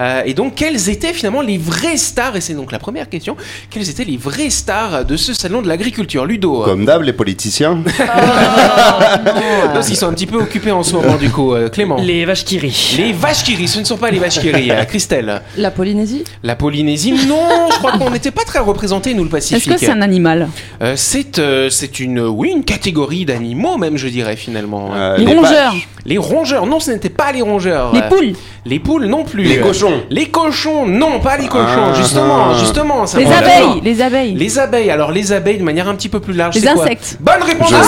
Euh, 0.00 0.22
et 0.24 0.34
donc 0.34 0.54
quelles 0.54 0.88
étaient 0.88 1.12
finalement 1.12 1.42
les 1.42 1.58
vraies 1.58 1.96
stars 1.96 2.36
Et 2.36 2.40
c'est 2.40 2.54
donc 2.54 2.72
la 2.72 2.78
première 2.78 3.08
question. 3.08 3.36
Quelles 3.70 3.88
étaient 3.88 4.04
les 4.04 4.16
vraies 4.16 4.50
stars 4.50 5.04
de 5.04 5.16
ce 5.16 5.32
salon 5.32 5.62
de 5.62 5.68
l'agriculture, 5.68 6.26
Ludo 6.26 6.62
euh, 6.62 6.64
Comme 6.64 6.84
d'hab, 6.84 7.02
les 7.02 7.12
politiciens. 7.12 7.82
Non, 9.74 9.80
ils 9.80 9.96
sont 9.96 10.06
un 10.06 10.12
petit 10.12 10.26
peu 10.26 10.36
occupés 10.38 10.70
en 10.70 10.82
ce 10.82 10.94
moment 10.94 11.16
du 11.16 11.30
coup, 11.30 11.54
euh, 11.54 11.68
Clément. 11.68 11.96
Les 11.96 12.24
vaches 12.24 12.44
qui 12.44 12.58
rient. 12.58 12.94
Les 12.96 13.12
vaches 13.12 13.44
qui 13.44 13.54
rient, 13.54 13.68
ce 13.68 13.80
ne 13.80 13.84
sont 13.84 13.96
pas 13.96 14.10
les 14.10 14.18
vaches 14.18 14.38
qui 14.38 14.50
rient, 14.50 14.70
euh, 14.70 14.84
Christelle. 14.84 15.42
La 15.56 15.70
Polynésie? 15.70 16.24
La 16.42 16.56
Polynésie, 16.56 17.12
non, 17.26 17.68
je 17.72 17.78
crois 17.78 17.92
qu'on 17.92 18.10
n'était 18.10 18.30
pas 18.30 18.44
très 18.44 18.58
représentés, 18.58 19.14
nous, 19.14 19.24
le 19.24 19.28
Est-ce 19.28 19.52
Pacifique. 19.54 19.72
que 19.72 19.78
animal 20.04 20.48
Euh, 20.82 20.94
c'est 20.96 21.38
euh, 21.38 21.68
c'est 21.70 21.98
une 22.00 22.20
oui 22.20 22.50
une 22.54 22.64
catégorie 22.64 23.24
d'animaux 23.24 23.76
même 23.78 23.96
je 23.96 24.08
dirais 24.08 24.36
finalement. 24.36 24.90
Euh, 24.94 25.16
Les 25.18 25.26
rongeurs. 25.26 25.72
vaches. 25.72 25.88
Les 26.06 26.18
rongeurs 26.18 26.66
non 26.66 26.78
ce 26.80 26.90
n'était 26.92 27.08
pas 27.08 27.32
les 27.32 27.42
rongeurs. 27.42 27.92
Les 27.94 28.02
poules 28.02 28.32
Les 28.66 28.78
poules 28.78 29.06
non 29.06 29.24
plus. 29.24 29.42
Les 29.44 29.58
cochons. 29.58 30.02
Les 30.10 30.26
cochons 30.26 30.86
non 30.86 31.18
pas 31.20 31.36
les 31.38 31.48
cochons 31.48 31.88
Ah. 31.90 31.94
justement 32.00 32.54
justement. 32.54 33.06
ça 33.06 33.18
Les 33.18 33.26
abeilles 33.26 33.80
Les 33.82 34.00
abeilles 34.02 34.34
Les 34.34 34.58
abeilles 34.58 34.90
alors 34.90 35.10
les 35.12 35.32
abeilles 35.32 35.58
de 35.58 35.64
manière 35.64 35.88
un 35.88 35.94
petit 35.94 36.08
peu 36.10 36.20
plus 36.20 36.34
large. 36.34 36.54
Les 36.54 36.60
c'est 36.60 36.72
quoi 36.74 36.84
insectes. 36.84 37.16
Bonne 37.20 37.42
réponse. 37.42 37.70
Je 37.70 37.74
Ah, 37.76 37.82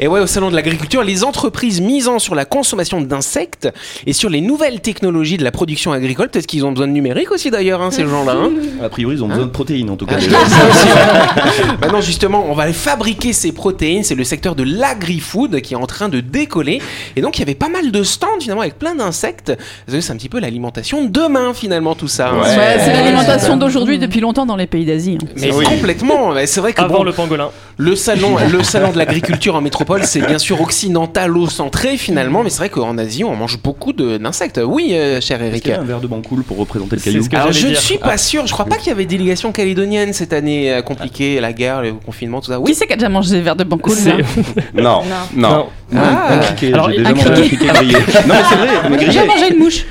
Et 0.00 0.06
ouais, 0.06 0.20
au 0.20 0.26
salon 0.26 0.50
de 0.50 0.54
l'agriculture, 0.54 1.02
les 1.02 1.24
entreprises 1.24 1.80
misant 1.80 2.18
sur 2.18 2.34
la 2.34 2.44
consommation 2.44 3.00
d'insectes 3.00 3.68
et 4.06 4.12
sur 4.12 4.30
les 4.30 4.40
nouvelles 4.40 4.80
technologies 4.80 5.36
de 5.36 5.44
la 5.44 5.50
production 5.50 5.92
agricole, 5.92 6.28
peut-être 6.28 6.46
qu'ils 6.46 6.64
ont 6.64 6.70
besoin 6.72 6.86
de 6.86 6.92
numérique 6.92 7.30
aussi 7.32 7.50
d'ailleurs, 7.50 7.82
hein, 7.82 7.90
ces 7.90 8.06
gens-là. 8.08 8.32
hein. 8.36 8.50
A 8.82 8.88
priori, 8.88 9.16
ils 9.16 9.24
ont 9.24 9.28
besoin 9.28 9.46
de 9.46 9.50
protéines 9.50 9.90
en 9.90 9.96
tout 9.96 10.06
cas. 10.06 10.16
Ah. 10.32 11.76
Maintenant, 11.80 12.00
justement, 12.00 12.46
on 12.48 12.54
va 12.54 12.72
fabriquer 12.72 13.32
ces 13.32 13.52
protéines. 13.52 14.04
C'est 14.04 14.14
le 14.14 14.24
secteur 14.24 14.54
de 14.54 14.62
l'agri-food 14.62 15.60
qui 15.60 15.74
est 15.74 15.76
en 15.76 15.86
train 15.86 16.08
de 16.08 16.20
décoller. 16.20 16.80
Et 17.16 17.20
donc, 17.20 17.36
il 17.38 17.40
y 17.40 17.42
avait 17.42 17.54
pas 17.54 17.68
mal 17.68 17.90
de 17.90 18.02
stands 18.02 18.28
finalement 18.40 18.62
avec 18.62 18.78
plein 18.78 18.94
d'insectes. 18.94 19.50
Vous 19.86 19.92
savez, 19.92 20.02
C'est 20.02 20.12
un 20.12 20.16
petit 20.16 20.28
peu 20.28 20.38
l'alimentation 20.40 21.04
de 21.04 21.08
demain 21.08 21.54
finalement 21.54 21.94
tout 21.94 22.08
ça. 22.08 22.28
hein. 22.30 22.40
Ouais. 22.42 22.56
Ouais, 22.56 22.76
c'est 22.78 22.92
l'alimentation 22.92 23.56
d'aujourd'hui 23.56 23.98
depuis 23.98 24.20
longtemps 24.20 24.46
dans 24.46 24.56
les 24.56 24.66
pays 24.66 24.84
d'Asie. 24.84 25.18
hein. 25.20 25.26
Mais 25.36 25.52
Oui. 25.52 25.64
complètement. 25.64 26.34
C'est 26.46 26.60
vrai 26.60 26.72
que 26.72 26.80
Avant 26.82 26.98
bon, 26.98 27.02
le 27.04 27.12
pangolin. 27.12 27.50
le 27.76 27.96
salon, 27.96 28.36
le 28.50 28.62
salon 28.62 28.92
de 28.92 28.98
l'agriculture 28.98 29.54
en 29.56 29.60
métropole, 29.60 29.87
c'est 30.02 30.20
bien 30.20 30.38
sûr 30.38 30.60
occidentalo-centré 30.60 31.96
finalement, 31.96 32.42
mais 32.42 32.50
c'est 32.50 32.58
vrai 32.58 32.68
qu'en 32.68 32.98
Asie, 32.98 33.24
on 33.24 33.34
mange 33.34 33.60
beaucoup 33.60 33.92
d'insectes. 33.92 34.60
Oui, 34.64 34.90
euh, 34.92 35.20
cher 35.20 35.42
Eric. 35.42 35.62
qu'il 35.62 35.72
y 35.72 35.74
a 35.74 35.80
un 35.80 35.84
verre 35.84 36.00
de 36.00 36.06
bancoule 36.06 36.42
pour 36.42 36.58
représenter 36.58 36.96
le 36.96 37.02
caillou 37.02 37.24
Alors 37.32 37.52
je 37.52 37.68
ne 37.68 37.74
suis 37.74 37.98
pas 37.98 38.18
sûr, 38.18 38.46
je 38.46 38.52
crois 38.52 38.66
pas 38.66 38.76
qu'il 38.76 38.88
y 38.88 38.92
avait 38.92 39.06
délégation 39.06 39.52
calédonienne 39.52 40.12
cette 40.12 40.32
année 40.32 40.72
euh, 40.72 40.82
compliquée, 40.82 41.40
la 41.40 41.52
guerre, 41.52 41.82
le 41.82 41.94
confinement, 41.94 42.40
tout 42.40 42.48
ça. 42.48 42.56
Qui 42.56 42.62
Oui, 42.62 42.74
c'est 42.74 42.86
qui 42.86 42.92
a 42.92 42.96
déjà 42.96 43.08
mangé 43.08 43.30
des 43.30 43.40
verres 43.40 43.56
de 43.56 43.64
bancoule 43.64 43.96
non. 44.74 45.02
Non. 45.34 45.68
Ah. 45.96 46.34
Un 46.34 46.38
criquet, 46.38 46.72
Alors, 46.74 46.90
j'ai 46.90 46.98
un 47.04 47.12
déjà 47.12 47.28
mangé 47.30 47.42
un 47.42 47.46
criquet. 47.46 47.66
grillé. 47.66 47.92
Non 48.26 48.34
mais 48.34 48.34
c'est 48.48 48.54
vrai, 48.56 48.68
mais 48.90 48.98
J'ai 48.98 49.06
grillé. 49.06 49.26
mangé 49.26 49.48
une 49.52 49.58
mouche 49.58 49.84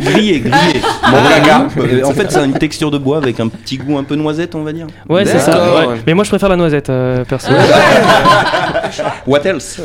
Grillé, 0.00 0.40
grillé. 0.40 0.80
Mon 1.10 1.28
caca. 1.28 1.66
Euh, 1.78 2.02
En 2.04 2.12
fait, 2.12 2.30
c'est 2.32 2.42
une 2.44 2.54
texture 2.54 2.90
de 2.90 2.96
bois 2.96 3.18
avec 3.18 3.38
un 3.40 3.48
petit 3.48 3.76
goût 3.76 3.98
un 3.98 4.04
peu 4.04 4.14
noisette, 4.14 4.54
on 4.54 4.62
va 4.62 4.72
dire. 4.72 4.86
Ouais, 5.08 5.26
c'est 5.26 5.38
ça. 5.40 5.86
Ouais. 5.88 5.96
Mais 6.06 6.14
moi, 6.14 6.24
je 6.24 6.30
préfère 6.30 6.48
la 6.48 6.56
noisette, 6.56 6.88
euh, 6.88 7.22
perso. 7.24 7.52
What 9.26 9.40
else? 9.44 9.80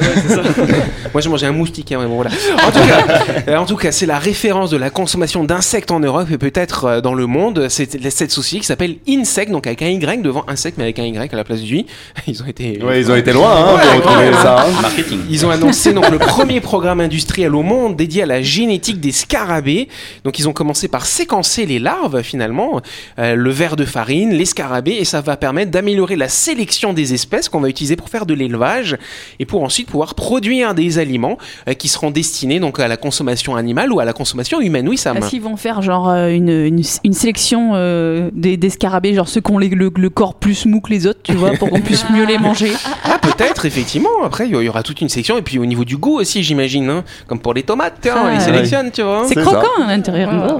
Moi 1.13 1.21
j'ai 1.21 1.29
mangé 1.29 1.45
un 1.45 1.51
moustique, 1.51 1.91
hein, 1.91 1.97
mais 2.01 2.07
bon, 2.07 2.15
voilà. 2.15 2.31
En 2.65 2.71
tout 2.71 2.79
cas, 2.87 3.05
euh, 3.47 3.57
en 3.57 3.65
tout 3.65 3.75
cas, 3.75 3.91
c'est 3.91 4.05
la 4.05 4.17
référence 4.19 4.69
de 4.71 4.77
la 4.77 4.89
consommation 4.89 5.43
d'insectes 5.43 5.91
en 5.91 5.99
Europe 5.99 6.27
et 6.31 6.37
peut-être 6.37 6.85
euh, 6.85 7.01
dans 7.01 7.13
le 7.13 7.25
monde. 7.27 7.67
C'est 7.69 8.09
cette 8.09 8.31
société 8.31 8.61
qui 8.61 8.65
s'appelle 8.67 8.95
Insect, 9.07 9.51
donc 9.51 9.67
avec 9.67 9.81
un 9.81 9.87
Y 9.87 10.21
devant 10.23 10.43
insecte, 10.47 10.77
mais 10.77 10.85
avec 10.85 10.99
un 10.99 11.03
Y 11.05 11.33
à 11.33 11.37
la 11.37 11.43
place 11.43 11.61
du 11.61 11.77
I. 11.77 11.85
Ils 12.27 12.41
ont 12.41 12.47
été. 12.47 12.81
Ouais, 12.83 12.99
ils 13.01 13.11
ont 13.11 13.15
été 13.15 13.31
loin 13.31 13.49
hein, 13.55 13.75
Ouais, 13.75 13.81
pour 14.01 14.11
retrouver 14.11 14.27
ouais. 14.29 14.33
ça. 14.41 14.65
Marketing. 14.85 15.19
Ils 15.29 15.45
ont 15.45 15.49
annoncé 15.49 15.93
donc 15.93 16.09
le 16.11 16.19
premier 16.19 16.61
programme 16.61 16.99
industriel 16.99 17.55
au 17.55 17.63
monde 17.63 17.95
dédié 17.95 18.21
à 18.23 18.25
la 18.27 18.41
génétique 18.43 18.99
des 18.99 19.11
scarabées. 19.11 19.87
Donc 20.23 20.37
ils 20.37 20.47
ont 20.47 20.53
commencé 20.53 20.87
par 20.87 21.05
séquencer 21.07 21.65
les 21.65 21.79
larves 21.79 22.21
finalement, 22.21 22.81
euh, 23.17 23.35
le 23.35 23.49
ver 23.49 23.75
de 23.75 23.85
farine, 23.85 24.29
les 24.31 24.45
scarabées, 24.45 24.97
et 24.99 25.05
ça 25.05 25.21
va 25.21 25.37
permettre 25.37 25.71
d'améliorer 25.71 26.15
la 26.15 26.29
sélection 26.29 26.93
des 26.93 27.13
espèces 27.15 27.49
qu'on 27.49 27.61
va 27.61 27.69
utiliser 27.69 27.95
pour 27.95 28.09
faire 28.09 28.27
de 28.27 28.33
l'élevage 28.35 28.95
et 29.39 29.45
pour 29.45 29.63
ensuite 29.63 29.87
pouvoir 29.89 30.13
produire 30.13 30.75
des 30.75 30.99
aliments 30.99 31.37
euh, 31.67 31.73
qui 31.73 31.87
seront 31.87 32.11
destinés 32.11 32.59
donc 32.59 32.79
à 32.79 32.87
la 32.87 32.97
consommation 32.97 33.55
animale 33.55 33.91
ou 33.91 33.99
à 33.99 34.05
la 34.05 34.13
consommation 34.13 34.61
humaine. 34.61 34.87
Oui, 34.87 34.97
Sam. 34.97 35.17
Est-ce 35.17 35.29
qu'ils 35.29 35.41
vont 35.41 35.57
faire 35.57 35.81
genre 35.81 36.09
euh, 36.09 36.27
une, 36.29 36.49
une, 36.49 36.83
une 37.03 37.13
sélection 37.13 37.71
euh, 37.73 38.29
des, 38.33 38.55
des 38.57 38.69
scarabées, 38.69 39.15
genre 39.15 39.27
ceux 39.27 39.41
qui 39.41 39.51
ont 39.51 39.57
les- 39.57 39.69
le, 39.69 39.89
le 39.95 40.09
corps 40.11 40.35
plus 40.35 40.67
mou 40.67 40.79
que 40.79 40.91
les 40.91 41.07
autres, 41.07 41.21
tu 41.23 41.33
vois, 41.33 41.51
pour 41.53 41.69
qu'on 41.71 41.81
puisse 41.81 42.05
mieux 42.11 42.25
les 42.25 42.37
manger? 42.37 42.71
Ah, 43.03 43.17
peut-être, 43.19 43.65
effectivement. 43.65 44.09
Après, 44.23 44.47
il 44.47 44.51
y 44.55 44.67
aura 44.67 44.74
toute 44.83 45.01
une 45.01 45.09
section. 45.09 45.37
Et 45.37 45.41
puis 45.41 45.59
au 45.59 45.65
niveau 45.65 45.85
du 45.85 45.97
goût 45.97 46.19
aussi, 46.19 46.43
j'imagine. 46.43 46.89
hein. 46.89 47.03
Comme 47.27 47.39
pour 47.39 47.53
les 47.53 47.63
tomates, 47.63 47.95
tiens, 48.01 48.15
on 48.23 48.27
les 48.27 48.35
Ah, 48.37 48.39
sélectionne, 48.39 48.91
tu 48.91 49.01
vois. 49.03 49.23
C'est 49.27 49.35
croquant 49.35 49.83
à 49.83 49.87
l'intérieur. 49.87 50.59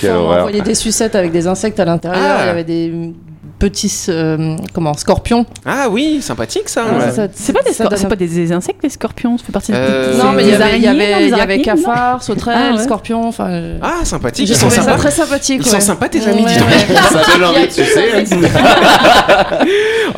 Quelle 0.00 0.10
fois, 0.12 0.20
on 0.20 0.32
envoyait 0.38 0.60
des 0.62 0.74
sucettes 0.74 1.14
avec 1.14 1.32
des 1.32 1.46
insectes 1.46 1.78
à 1.80 1.84
l'intérieur. 1.84 2.22
Ah. 2.38 2.42
Il 2.42 2.46
y 2.46 2.50
avait 2.50 2.64
des 2.64 3.12
petits 3.58 3.92
euh, 4.08 4.54
comment 4.72 4.94
scorpions. 4.94 5.44
Ah 5.66 5.88
oui, 5.90 6.18
sympathique 6.22 6.68
ça. 6.68 6.84
Ouais, 6.84 7.06
ouais. 7.06 7.10
ça- 7.10 7.26
C'est 7.34 7.52
pas, 7.52 7.62
des 7.62 7.72
ça 7.72 7.86
donne- 7.88 8.08
pas 8.08 8.14
des, 8.14 8.28
des 8.28 8.52
insectes, 8.52 8.80
les 8.84 8.88
scorpions, 8.88 9.36
ça 9.36 9.44
fait 9.44 9.50
partie 9.52 9.72
Euh, 9.74 10.12
des, 10.12 10.18
Non, 10.22 10.30
mais 10.30 10.44
il 10.44 10.50
y 10.50 10.54
avait, 10.54 10.76
il 10.76 10.82
y 10.84 10.86
avait, 10.86 11.28
y 11.28 11.34
avait 11.40 11.60
cafards, 11.60 12.22
sauterelles, 12.22 12.70
Ah, 12.70 12.76
ouais. 12.76 12.82
scorpions. 12.84 13.26
Enfin, 13.26 13.78
Ah, 13.82 14.04
sympathique. 14.04 14.48
Ils 14.48 14.54
sont 14.54 14.70
sympas. 14.70 14.94
très 14.96 15.10
sympathique. 15.10 15.60
Ils 15.64 15.68
sont 15.68 15.80
sympas, 15.80 16.08
tes 16.08 16.24
amis, 16.24 16.44
dis 16.46 16.56
donc. 16.56 16.68
Ça 17.10 17.20
donne 17.36 17.48
envie 17.48 17.66
de 17.66 17.72
sucer. 17.72 18.24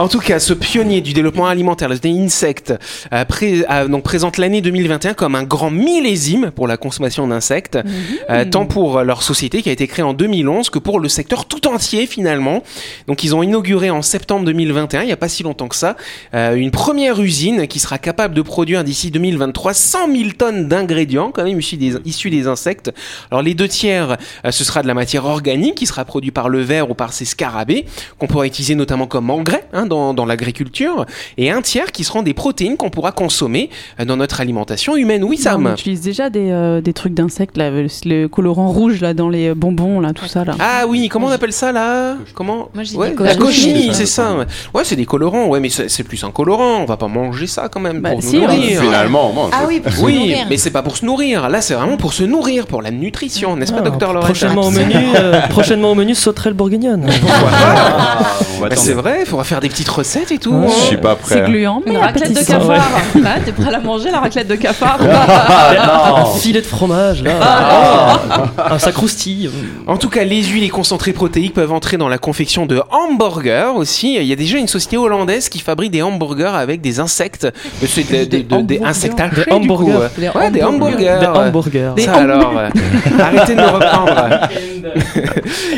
En 0.01 0.09
tout 0.09 0.19
cas, 0.19 0.39
ce 0.39 0.55
pionnier 0.55 1.03
du 1.03 1.13
développement 1.13 1.47
alimentaire, 1.47 1.91
le 1.91 1.99
Insect, 2.07 2.73
euh, 3.13 3.27
pré- 3.27 3.67
euh, 3.71 3.87
donc 3.87 4.03
présente 4.03 4.39
l'année 4.39 4.63
2021 4.63 5.13
comme 5.13 5.35
un 5.35 5.43
grand 5.43 5.71
millésime 5.71 6.51
pour 6.53 6.67
la 6.67 6.79
consommation 6.79 7.29
d'insectes, 7.29 7.79
euh, 8.31 8.47
tant 8.47 8.65
pour 8.65 9.03
leur 9.03 9.23
société 9.23 9.61
qui 9.61 9.69
a 9.69 9.73
été 9.73 9.87
créée 9.87 10.03
en 10.03 10.15
2011 10.15 10.71
que 10.71 10.79
pour 10.79 11.01
le 11.01 11.11
secteur 11.11 11.45
tout 11.45 11.69
entier 11.69 12.07
finalement. 12.07 12.63
Donc 13.09 13.25
ils 13.25 13.35
ont 13.35 13.43
inauguré 13.43 13.91
en 13.91 14.01
septembre 14.01 14.47
2021, 14.47 15.03
il 15.03 15.07
n'y 15.09 15.13
a 15.13 15.19
pas 15.19 15.29
si 15.29 15.43
longtemps 15.43 15.69
que 15.69 15.77
ça, 15.77 15.97
une 16.33 16.71
première 16.71 17.21
usine 17.21 17.67
qui 17.67 17.79
sera 17.79 17.99
capable 17.99 18.33
de 18.35 18.41
produire 18.43 18.85
d'ici 18.85 19.11
2023 19.11 19.75
100 19.75 19.99
000 20.17 20.31
tonnes 20.39 20.67
d'ingrédients 20.67 21.31
quand 21.31 21.45
même 21.45 21.59
issus 21.59 21.77
des, 21.77 21.97
issus 22.07 22.31
des 22.31 22.47
insectes. 22.47 22.91
Alors 23.31 23.43
les 23.43 23.53
deux 23.53 23.69
tiers, 23.69 24.17
ce 24.49 24.65
sera 24.65 24.81
de 24.81 24.87
la 24.87 24.95
matière 24.95 25.27
organique 25.27 25.75
qui 25.75 25.85
sera 25.87 26.07
produite 26.07 26.33
par 26.33 26.49
le 26.49 26.63
ver 26.63 26.91
ou 26.91 26.95
par 26.95 27.13
ces 27.13 27.27
scarabées 27.27 27.85
qu'on 28.19 28.27
pourra 28.29 28.47
utiliser 28.47 28.75
notamment 28.75 29.07
comme 29.07 29.29
engrais 29.29 29.67
hein, 29.75 29.87
dans, 29.91 30.15
dans 30.15 30.25
l'agriculture, 30.25 31.05
et 31.37 31.51
un 31.51 31.61
tiers 31.61 31.93
qui 31.93 32.05
seront 32.05 32.23
des 32.23 32.33
protéines 32.33 32.79
qu'on 32.79 32.89
pourra 32.89 33.13
consommer 33.13 33.69
euh, 34.01 34.07
dans 34.07 34.17
notre 34.17 34.41
alimentation 34.41 34.97
humaine. 34.97 35.23
Oui, 35.25 35.37
On 35.41 35.43
Sam. 35.43 35.73
utilise 35.73 36.01
déjà 36.01 36.31
des, 36.31 36.51
euh, 36.51 36.81
des 36.81 36.95
trucs 36.95 37.13
d'insectes, 37.13 37.59
là, 37.59 37.71
le, 37.71 38.27
colorant 38.29 38.69
rouge 38.71 39.01
là 39.03 39.13
dans 39.13 39.29
les 39.29 39.53
bonbons, 39.55 40.01
là, 40.01 40.13
tout 40.15 40.25
ça 40.27 40.45
là. 40.45 40.55
Ah 40.59 40.85
oui, 40.89 41.09
comment 41.11 41.27
on 41.27 41.31
appelle 41.31 41.53
ça 41.53 41.73
là? 41.73 42.15
Comment? 42.35 42.69
Moi, 42.73 42.85
Ouais, 42.97 43.13
La 43.21 43.35
cochenille. 43.35 43.91
c'est 43.93 44.07
ça. 44.07 44.35
ouais. 44.75 44.85
C'est 44.85 44.97
des 44.97 45.05
colorants. 45.07 45.47
Ouais, 45.49 45.61
mais 45.61 45.69
c'est 45.69 45.89
c'est 45.91 46.05
plus 46.05 46.23
un 46.25 46.31
colorant. 46.31 46.79
On 46.81 46.85
va 46.87 46.97
pas 46.97 47.09
manger 47.09 47.47
ça 47.47 47.69
quand 47.69 47.81
même 47.81 48.01
Bah, 48.01 48.11
pour 48.13 48.23
si, 48.23 48.37
nous 48.37 48.45
on- 48.45 48.47
nourrir. 48.47 48.81
Finalement, 48.81 49.33
bon, 49.35 49.51
Ah 49.53 49.65
oui, 49.69 49.81
pour 49.81 49.93
se 49.93 50.01
Oui, 50.03 50.15
nourrir. 50.15 50.47
mais 50.49 50.57
c'est 50.57 50.71
pas 50.71 50.83
pour 50.83 50.97
se 50.97 51.05
nourrir. 51.05 51.49
Là, 51.49 51.61
c'est 51.61 51.75
vraiment 51.75 51.97
pour 51.97 52.13
se 52.13 52.23
nourrir, 52.25 52.67
pour 52.67 52.81
la 52.81 52.91
nutrition, 52.91 53.57
n'est-ce 53.57 53.73
pas, 53.73 53.81
Ah, 53.81 53.91
docteur 53.91 54.13
Lorette 54.13 54.29
prochainement 54.31 54.63
au 54.69 54.71
menu, 54.71 54.95
euh, 55.17 55.41
prochainement 55.51 55.91
au 55.91 55.95
menu 55.97 56.15
sauterelle 56.15 56.55
bourguignonne. 56.55 57.09
On 58.57 58.61
Bah, 58.61 58.77
c'est 58.77 58.93
vrai, 58.93 59.19
il 59.21 59.27
faudra 59.27 59.45
faire 59.45 59.61
des 59.61 59.69
recettes 59.89 60.33
et 60.33 60.39
tout. 60.39 60.53
Ouais. 60.53 60.69
je 60.69 60.85
suis 60.87 60.97
pas 60.97 61.17
C'est 61.25 61.43
prêt. 61.43 61.51
gluant, 61.51 61.83
mais 61.85 61.93
Une 61.93 61.99
raclette 61.99 62.33
de 62.33 62.47
cafard. 62.47 62.91
Bah, 63.17 63.31
t'es 63.45 63.53
prêt 63.53 63.69
à 63.69 63.71
la 63.71 63.81
manger, 63.81 64.11
la 64.11 64.21
raclette 64.21 64.49
de 64.49 64.57
cafard 64.57 64.99
un 65.01 66.39
filet 66.39 66.61
de 66.61 66.67
fromage, 66.67 67.23
là. 67.23 67.33
Ah, 68.59 68.79
ça 68.79 68.93
croustille. 68.93 69.51
En 69.87 69.97
tout 69.97 70.09
cas, 70.09 70.25
les 70.25 70.43
huiles 70.45 70.65
et 70.65 70.69
concentrés 70.69 71.13
protéiques 71.13 71.55
peuvent 71.55 71.73
entrer 71.73 71.97
dans 71.97 72.09
la 72.09 72.19
confection 72.19 72.67
de 72.67 72.83
hamburgers 72.91 73.73
aussi. 73.77 74.17
Il 74.17 74.25
y 74.25 74.33
a 74.33 74.37
déjà 74.37 74.59
une 74.59 74.69
société 74.69 74.97
hollandaise 74.97 75.49
qui 75.49 75.61
fabrique 75.61 75.91
des 75.91 76.03
hamburgers 76.03 76.55
avec 76.55 76.81
des 76.81 77.01
insectes. 77.01 77.49
C'est 77.85 78.11
des, 78.29 78.47
insectes 78.85 79.17
Des 79.17 79.53
hamburgers. 79.53 80.09
Ouais, 80.35 80.51
des 80.51 80.63
hamburgers. 80.63 81.19
Des 81.21 81.27
hamburgers. 81.27 81.93
Ça 81.99 82.15
alors, 82.15 82.53
euh, 82.57 82.69
arrêtez 83.19 83.55
de 83.55 83.61
me 83.61 83.67
reprendre. 83.67 84.49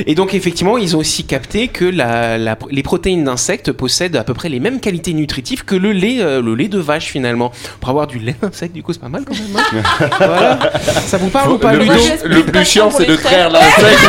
Et 0.07 0.15
donc 0.15 0.35
effectivement, 0.35 0.79
ils 0.79 0.97
ont 0.97 1.01
aussi 1.01 1.25
capté 1.25 1.69
que 1.69 1.85
la, 1.85 2.39
la- 2.39 2.59
les 2.71 2.83
protéines 2.83 3.25
d'insectes 3.25 3.73
possèdent 3.73 4.17
à 4.17 4.25
peu 4.25 4.35
près 4.35 4.49
les 4.49 4.61
mêmes 4.61 4.81
qualités 4.81 5.13
nutritives 5.13 5.65
que 5.65 5.75
le 5.75 5.93
lait, 5.93 6.19
euh, 6.21 6.41
le 6.43 6.55
lait 6.55 6.69
de 6.69 6.79
vache 6.79 7.07
finalement. 7.07 7.53
Pour 7.81 7.91
avoir 7.91 8.07
du 8.07 8.19
lait 8.19 8.37
d'insecte, 8.41 8.75
du 8.75 8.83
coup, 8.83 8.93
c'est 8.93 9.01
pas 9.01 9.09
mal 9.09 9.25
quand 9.27 9.35
même. 9.35 9.57
hein. 9.57 10.09
voilà. 10.19 10.59
Ça 11.07 11.17
vous 11.19 11.29
parle 11.29 11.53
ou 11.53 11.59
pas, 11.59 11.73
le, 11.73 11.81
Ludo 11.81 11.95
le 12.25 12.43
plus 12.45 12.65
chiant, 12.65 12.91
c'est 12.91 13.07
de 13.07 13.17
traire 13.17 13.51
l'insecte. 13.51 14.09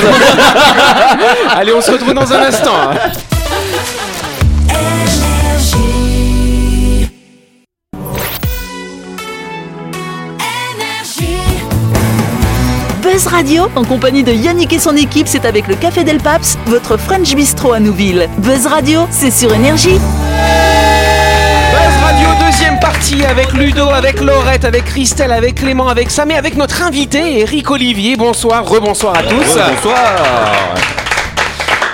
Allez, 1.55 1.73
on 1.73 1.81
se 1.81 1.91
retrouve 1.91 2.13
dans 2.13 2.31
un 2.33 2.41
instant. 2.43 2.73
Buzz 13.13 13.27
Radio, 13.27 13.69
en 13.75 13.83
compagnie 13.83 14.23
de 14.23 14.31
Yannick 14.33 14.73
et 14.73 14.79
son 14.79 14.95
équipe, 14.95 15.27
c'est 15.27 15.45
avec 15.45 15.67
le 15.67 15.75
Café 15.75 16.03
Del 16.03 16.17
Paps, 16.17 16.57
votre 16.65 16.97
French 16.97 17.35
Bistro 17.35 17.71
à 17.71 17.79
Nouville. 17.79 18.27
Buzz 18.39 18.65
Radio, 18.65 19.01
c'est 19.11 19.29
sur 19.29 19.53
Énergie. 19.53 19.99
Buzz 19.99 21.93
Radio, 22.03 22.27
deuxième 22.43 22.79
partie 22.79 23.23
avec 23.23 23.53
Ludo, 23.53 23.87
avec 23.89 24.19
Laurette, 24.19 24.65
avec 24.65 24.85
Christelle, 24.85 25.31
avec 25.31 25.53
Clément, 25.53 25.89
avec 25.89 26.09
Sam 26.09 26.31
et 26.31 26.37
avec 26.37 26.57
notre 26.57 26.81
invité 26.81 27.41
Eric 27.41 27.69
Olivier. 27.69 28.15
Bonsoir, 28.17 28.67
rebonsoir 28.67 29.15
à 29.15 29.21
tous. 29.21 29.59
Bonsoir. 29.59 30.73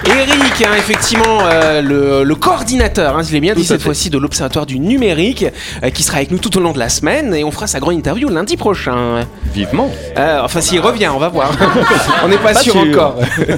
Eric, 0.05 0.65
hein, 0.65 0.71
effectivement, 0.77 1.39
euh, 1.43 1.81
le, 1.81 2.23
le 2.23 2.35
coordinateur, 2.35 3.17
hein, 3.17 3.21
je 3.23 3.31
l'ai 3.31 3.39
bien 3.41 3.53
dit 3.53 3.65
cette 3.65 3.81
fois-ci, 3.81 4.09
de 4.09 4.17
l'Observatoire 4.17 4.65
du 4.65 4.79
numérique, 4.79 5.45
euh, 5.83 5.89
qui 5.89 6.03
sera 6.03 6.17
avec 6.17 6.31
nous 6.31 6.37
tout 6.39 6.55
au 6.57 6.61
long 6.61 6.71
de 6.71 6.79
la 6.79 6.89
semaine 6.89 7.33
et 7.33 7.43
on 7.43 7.51
fera 7.51 7.67
sa 7.67 7.79
grande 7.79 7.95
interview 7.95 8.29
lundi 8.29 8.57
prochain. 8.57 9.25
Vivement. 9.53 9.89
Euh, 10.17 10.41
enfin, 10.43 10.61
s'il 10.61 10.79
revient, 10.79 11.09
on 11.13 11.19
va 11.19 11.27
voir. 11.29 11.51
on 12.23 12.27
n'est 12.29 12.37
pas, 12.37 12.53
Pas 12.53 12.59
sûr, 12.61 12.73
sûr. 12.73 12.81
encore. 12.81 13.15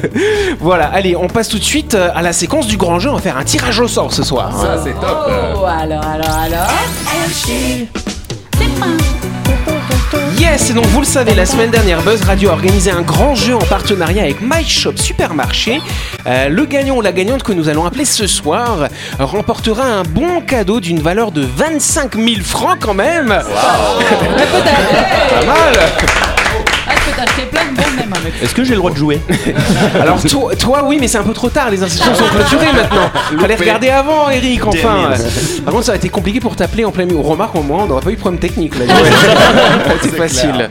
voilà, 0.59 0.87
allez, 0.87 1.15
on 1.15 1.27
passe 1.27 1.47
tout 1.49 1.59
de 1.59 1.63
suite 1.63 1.95
à 1.95 2.21
la 2.21 2.33
séquence 2.33 2.67
du 2.67 2.77
grand 2.77 2.99
jeu. 2.99 3.09
On 3.09 3.15
va 3.15 3.21
faire 3.21 3.37
un 3.37 3.43
tirage 3.43 3.79
au 3.79 3.87
sort 3.87 4.11
ce 4.11 4.23
soir. 4.23 4.51
Ça, 4.59 4.81
c'est 4.83 4.93
top. 4.93 5.29
Oh, 5.55 5.65
alors, 5.65 6.03
alors, 6.05 6.37
alors. 6.37 6.67
Yes, 10.37 10.69
et 10.69 10.73
donc 10.73 10.85
vous 10.87 10.99
le 10.99 11.05
savez, 11.05 11.33
la 11.35 11.45
semaine 11.45 11.71
dernière, 11.71 12.01
Buzz 12.01 12.21
Radio 12.23 12.49
a 12.49 12.53
organisé 12.53 12.91
un 12.91 13.01
grand 13.01 13.35
jeu 13.35 13.55
en 13.55 13.59
partenariat 13.59 14.23
avec 14.23 14.41
My 14.41 14.63
Shop 14.67 14.95
Supermarché. 14.95 15.81
Euh, 16.25 16.49
le 16.49 16.65
gagnant 16.65 16.97
ou 16.97 17.01
la 17.01 17.11
gagnante 17.11 17.43
que 17.43 17.51
nous 17.51 17.69
allons 17.69 17.85
appeler 17.85 18.05
ce 18.05 18.27
soir 18.27 18.87
remportera 19.19 19.83
un 19.83 20.03
bon 20.03 20.41
cadeau 20.41 20.79
d'une 20.79 20.99
valeur 20.99 21.31
de 21.31 21.41
25 21.41 22.15
000 22.15 22.41
francs 22.43 22.77
quand 22.79 22.93
même. 22.93 23.27
Pas 25.29 25.45
mal. 25.45 26.30
Avec. 28.17 28.33
Est-ce 28.41 28.53
que 28.53 28.63
j'ai 28.63 28.71
le 28.71 28.77
droit 28.77 28.91
de 28.91 28.97
jouer 28.97 29.21
Alors 30.01 30.21
toi, 30.23 30.55
toi, 30.55 30.83
oui, 30.85 30.97
mais 30.99 31.07
c'est 31.07 31.17
un 31.17 31.23
peu 31.23 31.33
trop 31.33 31.49
tard. 31.49 31.69
Les 31.69 31.81
inscriptions 31.81 32.15
sont 32.15 32.25
clôturées 32.25 32.73
maintenant. 32.73 33.11
Fallait 33.39 33.55
regarder 33.55 33.89
avant, 33.89 34.29
Eric. 34.29 34.65
Enfin. 34.65 35.11
Par 35.63 35.73
contre, 35.73 35.85
ça 35.85 35.93
a 35.93 35.95
été 35.95 36.09
compliqué 36.09 36.39
pour 36.39 36.55
t'appeler 36.55 36.85
en 36.85 36.91
plein 36.91 37.05
milieu. 37.05 37.19
Remarque, 37.19 37.55
au 37.55 37.63
moins, 37.63 37.83
on 37.83 37.87
n'aurait 37.87 38.01
pas 38.01 38.11
eu 38.11 38.15
de 38.15 38.19
problème 38.19 38.39
technique 38.39 38.77
là. 38.77 38.85
c'est 40.01 40.15
facile. 40.15 40.69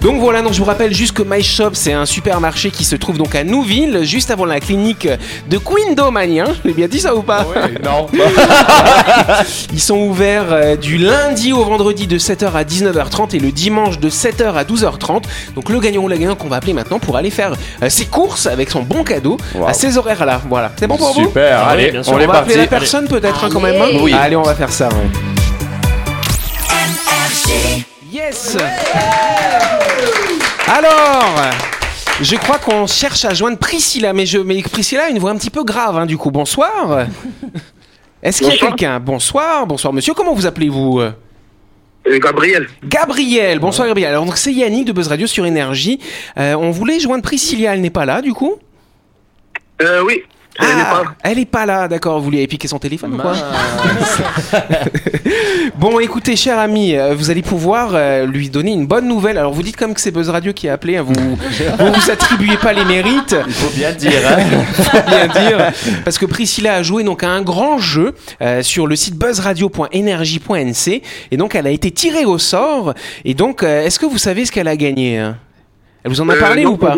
Donc 0.00 0.20
voilà. 0.20 0.42
Donc 0.42 0.52
je 0.52 0.58
vous 0.58 0.64
rappelle 0.64 0.94
juste 0.94 1.12
que 1.12 1.22
My 1.22 1.42
Shop, 1.42 1.70
c'est 1.74 1.92
un 1.92 2.06
supermarché 2.06 2.70
qui 2.70 2.84
se 2.84 2.96
trouve 2.96 3.18
donc 3.18 3.34
à 3.34 3.44
Nouville, 3.44 4.04
juste 4.04 4.30
avant 4.30 4.44
la 4.44 4.60
clinique 4.60 5.08
de 5.48 5.58
Quindomania. 5.58 6.46
J'ai 6.64 6.72
bien 6.72 6.88
dit 6.88 7.00
ça 7.00 7.14
ou 7.14 7.22
pas 7.22 7.46
Non. 7.84 8.06
Ils 9.72 9.80
sont 9.80 9.98
ouverts 9.98 10.46
euh, 10.50 10.76
du 10.76 10.98
lundi 10.98 11.52
au 11.52 11.64
vendredi 11.64 12.06
de 12.06 12.18
7h 12.18 12.52
à 12.52 12.64
19h30 12.64 13.34
et 13.36 13.38
le 13.38 13.52
dimanche 13.52 13.98
de 13.98 14.10
7h 14.10 14.54
à 14.54 14.64
12h30. 14.64 15.22
Donc 15.54 15.68
le 15.68 15.80
gagnant 15.80 16.02
ou 16.02 16.08
la 16.08 16.16
gagnante 16.16 16.38
qu'on 16.38 16.48
va 16.48 16.56
appeler 16.56 16.72
maintenant 16.80 16.98
pour 16.98 17.16
aller 17.16 17.30
faire 17.30 17.52
euh, 17.82 17.88
ses 17.88 18.06
courses 18.06 18.46
avec 18.46 18.70
son 18.70 18.82
bon 18.82 19.04
cadeau 19.04 19.36
Wow. 19.54 19.66
à 19.68 19.72
ces 19.72 19.96
horaires-là. 19.98 20.40
Voilà. 20.48 20.72
C'est 20.76 20.86
bon 20.86 20.96
pour 20.96 21.12
vous 21.12 21.24
Super. 21.24 21.58
Ah 21.62 21.74
oui, 21.76 21.84
Allez, 21.88 22.00
on 22.06 22.12
On 22.14 22.18
est 22.18 22.26
va 22.26 22.34
appeler 22.38 22.54
parti. 22.56 22.58
la 22.58 22.66
personne 22.66 23.06
peut-être 23.08 23.44
hein, 23.44 23.48
quand 23.52 23.60
même. 23.60 23.80
hein 23.80 23.86
Allez. 23.88 24.00
Oui. 24.00 24.12
Allez, 24.12 24.36
on 24.36 24.42
va 24.42 24.54
faire 24.54 24.72
ça. 24.72 24.88
ouais. 24.88 25.08
Yes. 28.12 28.56
Alors. 30.68 31.34
Je 32.20 32.36
crois 32.36 32.58
qu'on 32.58 32.86
cherche 32.86 33.24
à 33.24 33.32
joindre 33.32 33.56
Priscilla, 33.56 34.12
mais, 34.12 34.26
je, 34.26 34.36
mais 34.38 34.60
Priscilla 34.62 35.04
a 35.04 35.08
une 35.08 35.18
voix 35.18 35.30
un 35.30 35.36
petit 35.36 35.48
peu 35.50 35.64
grave, 35.64 35.96
hein, 35.96 36.04
du 36.06 36.18
coup. 36.18 36.30
Bonsoir. 36.30 37.06
Est-ce 38.22 38.38
qu'il 38.42 38.48
y 38.48 38.52
a 38.52 38.56
quelqu'un? 38.58 39.00
Bonsoir, 39.00 39.66
bonsoir 39.66 39.92
monsieur, 39.94 40.12
comment 40.12 40.34
vous 40.34 40.44
appelez-vous? 40.44 41.00
Euh, 41.00 41.12
Gabriel. 42.06 42.68
Gabriel, 42.84 43.58
bonsoir 43.58 43.86
Gabriel. 43.86 44.10
Alors 44.10 44.24
donc 44.24 44.36
c'est 44.36 44.52
Yannick 44.52 44.86
de 44.86 44.92
Buzz 44.92 45.08
Radio 45.08 45.26
sur 45.26 45.46
Énergie. 45.46 46.00
Euh, 46.38 46.54
on 46.54 46.70
voulait 46.70 46.98
joindre 46.98 47.22
Priscilla, 47.22 47.74
elle 47.74 47.80
n'est 47.80 47.90
pas 47.90 48.04
là 48.04 48.22
du 48.22 48.32
coup? 48.32 48.56
Euh, 49.82 50.02
oui. 50.04 50.22
Elle 50.60 50.66
Ah, 50.72 50.76
n'est 50.76 50.82
pas. 50.82 51.04
elle 51.22 51.38
est 51.38 51.44
pas 51.46 51.66
là, 51.66 51.88
d'accord. 51.88 52.20
Vous 52.20 52.30
lui 52.30 52.38
avez 52.38 52.46
piqué 52.46 52.68
son 52.68 52.78
téléphone 52.78 53.14
ou 53.14 53.18
quoi 53.18 53.34
Bon, 55.76 55.98
écoutez, 56.00 56.36
cher 56.36 56.58
ami, 56.58 56.94
euh, 56.94 57.14
vous 57.14 57.30
allez 57.30 57.42
pouvoir 57.42 57.90
euh, 57.94 58.26
lui 58.26 58.50
donner 58.50 58.72
une 58.72 58.86
bonne 58.86 59.08
nouvelle. 59.08 59.38
Alors, 59.38 59.52
vous 59.52 59.62
dites 59.62 59.76
comme 59.76 59.94
que 59.94 60.00
c'est 60.00 60.10
Buzz 60.10 60.28
Radio 60.28 60.52
qui 60.52 60.68
a 60.68 60.74
appelé, 60.74 60.96
hein, 60.98 61.04
vous, 61.06 61.14
vous 61.38 61.92
vous 61.92 62.10
attribuez 62.10 62.56
pas 62.56 62.72
les 62.72 62.84
mérites. 62.84 63.34
Il 63.46 63.52
faut 63.52 63.70
bien 63.76 63.92
dire. 63.92 64.12
Hein. 64.26 64.38
faut 64.74 65.08
bien 65.08 65.26
dire, 65.28 65.72
parce 66.04 66.18
que 66.18 66.26
Priscilla 66.26 66.74
a 66.74 66.82
joué 66.82 67.02
donc 67.04 67.22
à 67.22 67.28
un 67.30 67.42
grand 67.42 67.78
jeu 67.78 68.14
euh, 68.42 68.62
sur 68.62 68.86
le 68.86 68.96
site 68.96 69.16
buzzradio.energie.nc 69.16 71.02
et 71.30 71.36
donc 71.36 71.54
elle 71.54 71.66
a 71.66 71.70
été 71.70 71.90
tirée 71.90 72.24
au 72.24 72.38
sort. 72.38 72.94
Et 73.24 73.34
donc, 73.34 73.62
euh, 73.62 73.84
est-ce 73.84 73.98
que 73.98 74.06
vous 74.06 74.18
savez 74.18 74.44
ce 74.44 74.52
qu'elle 74.52 74.68
a 74.68 74.76
gagné 74.76 75.18
hein? 75.18 75.36
Elle 76.02 76.10
vous 76.12 76.20
en 76.22 76.28
a 76.30 76.34
Euh, 76.34 76.40
parlé 76.40 76.64
non, 76.64 76.70
ou 76.70 76.76
pas. 76.78 76.96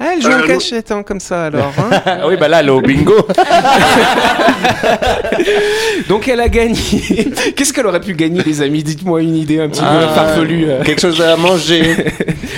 Ah, 0.00 0.06
elle 0.14 0.22
joue 0.22 0.28
Euh, 0.28 0.42
en 0.42 0.46
cachette, 0.46 0.90
hein, 0.90 1.04
comme 1.04 1.20
ça 1.20 1.44
alors. 1.46 1.72
hein. 1.78 1.90
Ah 2.06 2.26
oui, 2.26 2.36
bah 2.36 2.48
là, 2.48 2.58
elle 2.60 2.66
est 2.66 2.70
au 2.70 2.80
bingo. 2.80 3.14
donc 6.08 6.26
elle 6.26 6.40
a 6.40 6.48
gagné. 6.48 6.74
Qu'est-ce 7.56 7.72
qu'elle 7.72 7.86
aurait 7.86 8.00
pu 8.00 8.14
gagner, 8.14 8.42
les 8.44 8.60
amis? 8.62 8.82
Dites-moi 8.82 9.22
une 9.22 9.36
idée 9.36 9.60
un 9.60 9.68
petit 9.68 9.80
peu 9.80 9.86
Ah, 9.86 10.08
farfelue. 10.14 10.64
euh. 10.68 10.82
Quelque 10.82 11.00
chose 11.00 11.20
à 11.20 11.36
manger. 11.36 11.94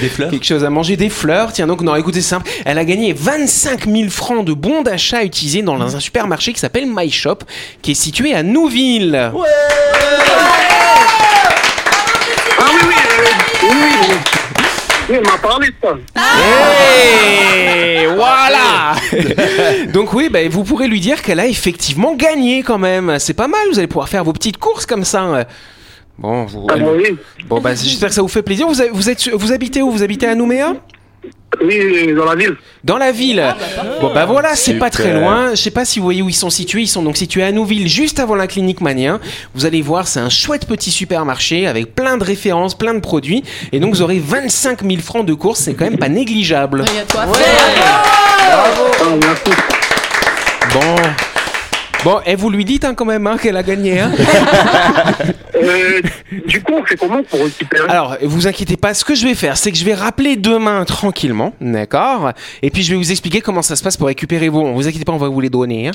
Des 0.01 0.09
fleurs? 0.09 0.31
Quelque 0.31 0.47
chose 0.47 0.65
à 0.65 0.71
manger, 0.71 0.97
des 0.97 1.11
fleurs. 1.11 1.53
Tiens, 1.53 1.67
donc, 1.67 1.83
non, 1.83 1.95
écoutez, 1.97 2.23
c'est 2.23 2.29
simple. 2.31 2.49
Elle 2.65 2.79
a 2.79 2.85
gagné 2.87 3.13
25 3.13 3.87
000 3.87 4.09
francs 4.09 4.45
de 4.47 4.55
bons 4.55 4.81
d'achat 4.83 5.19
à 5.19 5.25
utiliser 5.25 5.61
dans 5.63 5.79
un 5.95 6.01
supermarché 6.01 6.53
qui 6.55 6.61
s'appelle 6.61 6.87
My 6.89 7.11
Shop, 7.11 7.39
qui 7.83 7.91
est 7.91 7.95
situé 7.95 8.33
à 8.35 8.43
Nouville. 8.43 9.15
Ah 9.15 9.33
oui, 12.73 12.81
oui, 12.89 12.95
oui, 13.65 13.71
oui. 14.09 14.15
Oui, 15.13 15.19
elle 15.21 15.27
m'a 15.31 15.37
parlé 15.39 15.69
de 15.69 15.75
ça. 15.83 15.95
Et 17.67 18.07
voilà 18.15 18.95
Donc 19.93 20.13
oui, 20.15 20.29
bah, 20.31 20.39
vous 20.51 20.65
pourrez 20.65 20.89
lui 20.89 21.01
dire 21.01 21.21
qu'elle 21.23 21.39
a 21.41 21.47
effectivement 21.47 22.15
gagné 22.15 22.63
quand 22.63 22.79
même. 22.79 23.19
C'est 23.19 23.35
pas 23.35 23.49
mal, 23.49 23.61
vous 23.71 23.79
allez 23.79 23.89
pouvoir 23.89 24.09
faire 24.09 24.25
vos 24.25 24.33
petites 24.33 24.57
courses 24.57 24.87
comme 24.87 25.05
ça. 25.05 25.47
Bon, 26.19 26.45
vous- 26.47 26.67
Ah, 26.71 26.77
bah 26.77 26.85
oui. 26.97 27.17
bon 27.47 27.61
bah, 27.61 27.75
j'espère 27.75 28.09
que 28.09 28.15
ça 28.15 28.23
vous 28.23 28.29
fait 28.29 28.43
plaisir. 28.43 28.67
Vous, 28.69 28.81
avez- 28.81 28.91
vous, 28.91 29.11
êtes, 29.11 29.29
vous 29.29 29.53
habitez 29.53 29.83
où? 29.83 29.91
Vous 29.91 30.03
habitez 30.03 30.27
à 30.27 30.35
Nouméa? 30.35 30.75
Oui, 31.65 32.13
dans 32.15 32.25
la 32.25 32.35
ville. 32.35 32.57
Dans 32.85 32.99
la 32.99 33.13
ville. 33.13 33.45
bon 34.01 34.13
bah 34.13 34.27
voilà, 34.27 34.55
c'est 34.55 34.75
pas 34.75 34.91
très 34.91 35.19
loin. 35.19 35.51
Je 35.51 35.57
sais 35.57 35.71
pas 35.71 35.85
si 35.85 35.99
vous 35.99 36.05
voyez 36.05 36.23
où 36.23 36.29
ils 36.29 36.35
sont 36.35 36.51
situés. 36.51 36.83
Ils 36.83 36.89
sont 36.89 37.03
donc 37.03 37.17
situés 37.17 37.43
à 37.43 37.53
Nouville, 37.53 37.89
juste 37.89 38.19
avant 38.19 38.35
la 38.35 38.47
clinique 38.47 38.81
Manien. 38.81 39.21
Vous 39.55 39.67
allez 39.67 39.83
voir, 39.83 40.09
c'est 40.09 40.21
un 40.21 40.29
chouette 40.29 40.67
petit 40.67 40.91
supermarché 40.91 41.67
avec 41.67 41.95
plein 41.95 42.17
de 42.17 42.25
références, 42.25 42.77
plein 42.77 42.95
de 42.95 43.01
produits. 43.01 43.45
Et 43.73 43.81
donc 43.81 43.95
vous 43.95 44.03
aurez 44.03 44.19
25 44.19 44.83
000 44.83 45.01
francs 45.01 45.27
de 45.27 45.35
course. 45.35 45.61
C'est 45.61 45.75
quand 45.75 45.85
même 45.85 45.99
pas 45.99 46.09
négligeable. 46.09 46.85
Il 46.89 46.95
y 46.95 46.99
a. 46.99 47.05
Ah. 47.17 47.29
Bon. 50.73 50.97
Bon, 52.05 52.19
et 52.27 52.35
vous 52.35 52.51
lui 52.51 52.65
dites 52.65 52.85
hein, 52.85 52.95
quand 52.95 53.05
même 53.05 53.27
hein, 53.27 53.37
qu'elle 53.41 53.57
a 53.57 53.63
gagné. 53.63 54.01
Hein 54.01 54.13
Euh, 55.63 56.01
du 56.49 56.61
coup, 56.61 56.73
on 56.75 56.85
fait 56.85 56.97
comment 56.97 57.23
pour 57.23 57.39
récupérer? 57.45 57.89
Alors, 57.89 58.17
vous 58.23 58.49
inquiétez 58.49 58.77
pas, 58.77 58.95
ce 58.95 59.05
que 59.05 59.15
je 59.15 59.25
vais 59.29 59.37
faire, 59.37 59.57
c'est 59.57 59.71
que 59.71 59.79
je 59.79 59.85
vais 59.85 59.95
rappeler 59.95 60.35
demain 60.35 60.85
tranquillement, 60.85 61.55
d'accord? 61.61 62.33
Et 62.63 62.71
puis 62.71 62.83
je 62.83 62.91
vais 62.91 62.97
vous 62.97 63.13
expliquer 63.13 63.41
comment 63.41 63.63
ça 63.63 63.77
se 63.77 63.83
passe 63.85 63.97
pour 63.97 64.09
récupérer 64.09 64.49
vos. 64.49 64.73
Vous 64.73 64.89
inquiétez 64.89 65.05
pas, 65.05 65.13
on 65.13 65.19
va 65.19 65.29
vous 65.29 65.41
les 65.41 65.51
donner. 65.51 65.87
hein. 65.87 65.93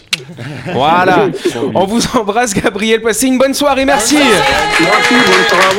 voilà. 0.71 1.27
On 1.75 1.83
vous 1.85 2.01
embrasse, 2.15 2.53
Gabriel. 2.53 3.01
Passez 3.01 3.27
une 3.27 3.37
bonne 3.37 3.53
soirée, 3.53 3.83
merci. 3.83 4.15
Merci, 4.15 5.13
bonne 5.13 5.47
soirée 5.49 5.65
à 5.65 5.73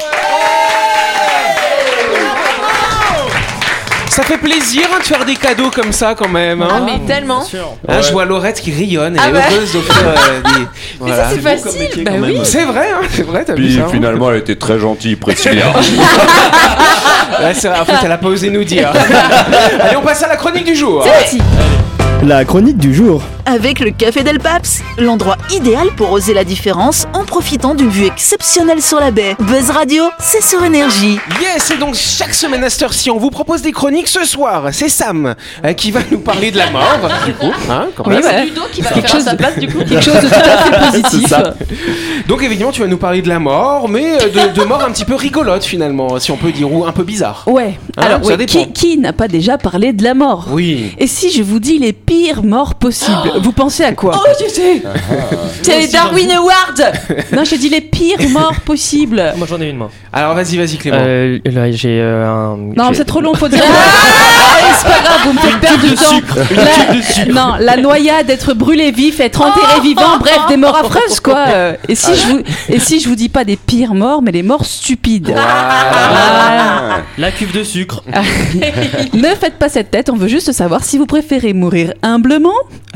vous. 0.00 0.09
Ça 4.20 4.26
fait 4.26 4.38
plaisir 4.38 4.82
hein, 4.92 4.98
de 4.98 5.04
faire 5.04 5.24
des 5.24 5.34
cadeaux 5.34 5.70
comme 5.74 5.92
ça 5.92 6.14
quand 6.14 6.28
même. 6.28 6.60
Ah, 6.62 6.74
Hein. 6.74 6.84
mais 6.84 7.06
tellement. 7.06 7.42
Hein, 7.88 8.00
je 8.02 8.12
vois 8.12 8.26
Laurette 8.26 8.60
qui 8.60 8.70
rayonne, 8.70 9.14
elle 9.16 9.20
Ah 9.24 9.28
est 9.28 9.32
bah. 9.32 9.40
heureuse 9.50 9.72
d'offrir 9.72 10.08
euh, 10.08 10.40
des. 10.44 10.60
Mais 10.60 10.66
Voilà. 10.98 11.16
ça, 11.16 11.30
c'est 11.34 11.40
facile. 11.40 12.04
Bah 12.04 12.10
oui. 12.20 12.40
C'est 12.44 12.64
vrai, 12.64 12.88
hein, 12.92 13.06
c'est 13.10 13.22
vrai, 13.26 13.44
t'as 13.46 13.54
vu 13.54 13.62
Puis 13.64 13.76
ça 13.76 13.84
hein 13.84 13.88
finalement, 13.90 14.30
elle 14.30 14.38
était 14.38 14.56
très 14.56 14.78
gentille, 14.78 15.16
Priscilla. 15.16 15.66
Vrai, 17.40 17.52
En 17.80 17.84
fait, 17.84 17.92
elle 18.04 18.12
a 18.12 18.18
pas 18.18 18.28
osé 18.28 18.50
nous 18.50 18.64
dire. 18.64 18.90
Allez, 19.80 19.96
on 19.96 20.02
passe 20.02 20.22
à 20.22 20.28
la 20.28 20.36
chronique 20.36 20.64
du 20.64 20.74
jour. 20.76 21.02
C'est 21.04 21.10
parti 21.10 21.38
La 22.22 22.44
chronique 22.44 22.76
du 22.76 22.92
jour. 22.94 23.22
Avec 23.46 23.80
le 23.80 23.90
Café 23.90 24.22
Del 24.22 24.38
Paps, 24.38 24.82
l'endroit 24.98 25.38
idéal 25.52 25.88
pour 25.96 26.12
oser 26.12 26.34
la 26.34 26.44
différence 26.44 27.06
en 27.14 27.24
profitant 27.24 27.74
d'une 27.74 27.88
vue 27.88 28.04
exceptionnelle 28.04 28.82
sur 28.82 29.00
la 29.00 29.10
baie. 29.10 29.34
Buzz 29.40 29.70
Radio, 29.70 30.04
c'est 30.20 30.42
sur 30.42 30.62
énergie. 30.62 31.18
Yes, 31.40 31.70
et 31.70 31.78
donc 31.78 31.94
chaque 31.94 32.34
semaine 32.34 32.62
à 32.62 32.68
cette 32.70 32.82
heure-ci, 32.82 33.10
on 33.10 33.16
vous 33.16 33.30
propose 33.30 33.62
des 33.62 33.72
chroniques. 33.72 34.06
Ce 34.06 34.24
soir, 34.24 34.68
c'est 34.72 34.90
Sam 34.90 35.34
euh, 35.64 35.72
qui 35.72 35.90
va 35.90 36.00
nous 36.10 36.18
parler 36.20 36.50
de 36.50 36.58
la 36.58 36.70
mort, 36.70 37.08
du 37.24 37.32
coup. 37.32 37.52
Hein, 37.70 37.86
quand 37.96 38.04
Oui, 38.06 38.14
même. 38.16 38.24
ouais. 38.24 38.44
Ludo 38.44 38.60
qui 38.70 38.82
va 38.82 38.90
Quelque 38.90 39.08
faire 39.08 39.20
à 39.20 39.24
sa 39.24 39.34
place 39.36 39.58
du 39.58 39.66
coup. 39.68 39.78
Quelque 39.78 40.02
chose 40.04 40.14
de 40.20 40.28
tout 40.28 40.34
à 40.34 40.56
fait 40.90 40.90
positif. 41.02 41.26
ça. 41.28 41.54
Donc 42.28 42.42
évidemment, 42.42 42.70
tu 42.72 42.82
vas 42.82 42.86
nous 42.86 42.98
parler 42.98 43.22
de 43.22 43.28
la 43.28 43.38
mort, 43.38 43.88
mais 43.88 44.22
euh, 44.22 44.48
de, 44.52 44.60
de 44.60 44.64
mort 44.64 44.84
un 44.84 44.90
petit 44.92 45.06
peu 45.06 45.14
rigolote 45.14 45.64
finalement, 45.64 46.18
si 46.20 46.30
on 46.30 46.36
peut 46.36 46.52
dire, 46.52 46.70
ou 46.72 46.84
un 46.84 46.92
peu 46.92 47.02
bizarre. 47.02 47.44
Ouais. 47.46 47.78
Hein, 47.96 48.02
Alors, 48.02 48.22
ça 48.24 48.32
ouais, 48.32 48.36
dépend. 48.36 48.52
qui, 48.52 48.72
qui 48.72 48.98
n'a 48.98 49.14
pas 49.14 49.26
déjà 49.26 49.56
parlé 49.58 49.92
de 49.94 50.04
la 50.04 50.12
mort? 50.14 50.48
Oui. 50.50 50.92
Et 50.98 51.06
si 51.06 51.32
je 51.32 51.42
vous 51.42 51.58
dis 51.58 51.78
les 51.78 51.92
pires 52.10 52.42
morts 52.42 52.74
possibles, 52.74 53.30
vous 53.40 53.52
pensez 53.52 53.84
à 53.84 53.92
quoi 53.92 54.20
Oh, 54.20 54.28
je 54.44 54.50
sais. 54.52 54.82
C'est 55.62 55.78
les 55.78 55.86
Darwin 55.86 56.28
Awards. 56.32 56.92
Non, 57.32 57.44
j'ai 57.44 57.56
dit 57.56 57.68
les 57.68 57.80
pires 57.80 58.28
morts 58.30 58.60
possibles. 58.64 59.32
Moi 59.36 59.46
j'en 59.48 59.60
ai 59.60 59.68
une 59.68 59.76
moi. 59.76 59.90
Alors 60.12 60.34
vas-y, 60.34 60.56
vas-y 60.56 60.76
Clément. 60.76 60.98
Euh, 61.00 61.38
là 61.44 61.70
j'ai 61.70 62.00
euh, 62.00 62.26
un. 62.28 62.56
Non, 62.76 62.88
j'ai- 62.88 62.96
c'est 62.96 63.04
trop 63.04 63.20
long, 63.20 63.32
faut 63.34 63.46
dire. 63.46 63.62
Allez, 63.62 64.74
c'est 64.76 64.88
pas 64.88 65.00
grave, 65.02 65.20
vous 65.24 65.32
me 65.34 65.38
faites 65.38 65.60
perdre 65.60 65.82
du 65.82 65.94
temps. 65.94 67.26
La- 67.26 67.32
Non, 67.32 67.54
la 67.60 67.76
noyade, 67.76 68.28
être 68.28 68.54
brûlé 68.54 68.90
vif, 68.90 69.20
être 69.20 69.40
enterré 69.42 69.80
vivant, 69.80 70.18
bref, 70.18 70.40
des 70.48 70.56
morts 70.56 70.76
affreuses, 70.76 71.20
quoi. 71.20 71.44
Euh, 71.48 71.76
Et 71.88 71.94
si, 71.94 72.10
je 72.16 72.26
vous, 72.26 72.40
et 72.68 72.80
si 72.80 72.98
je 72.98 73.08
vous 73.08 73.14
dis 73.14 73.28
pas 73.28 73.44
des 73.44 73.56
pires 73.56 73.94
morts, 73.94 74.20
mais 74.20 74.32
les 74.32 74.42
morts 74.42 74.64
stupides 74.64 75.28
Voilà. 75.30 77.02
La 77.18 77.30
cuve 77.30 77.52
de 77.52 77.62
sucre. 77.62 78.02
Ne 79.12 79.28
faites 79.34 79.58
pas 79.58 79.68
cette 79.68 79.90
tête, 79.90 80.10
on 80.10 80.16
veut 80.16 80.28
juste 80.28 80.52
savoir 80.52 80.82
si 80.84 80.98
vous 80.98 81.06
préférez 81.06 81.52
mourir 81.52 81.92
humblement, 82.02 82.54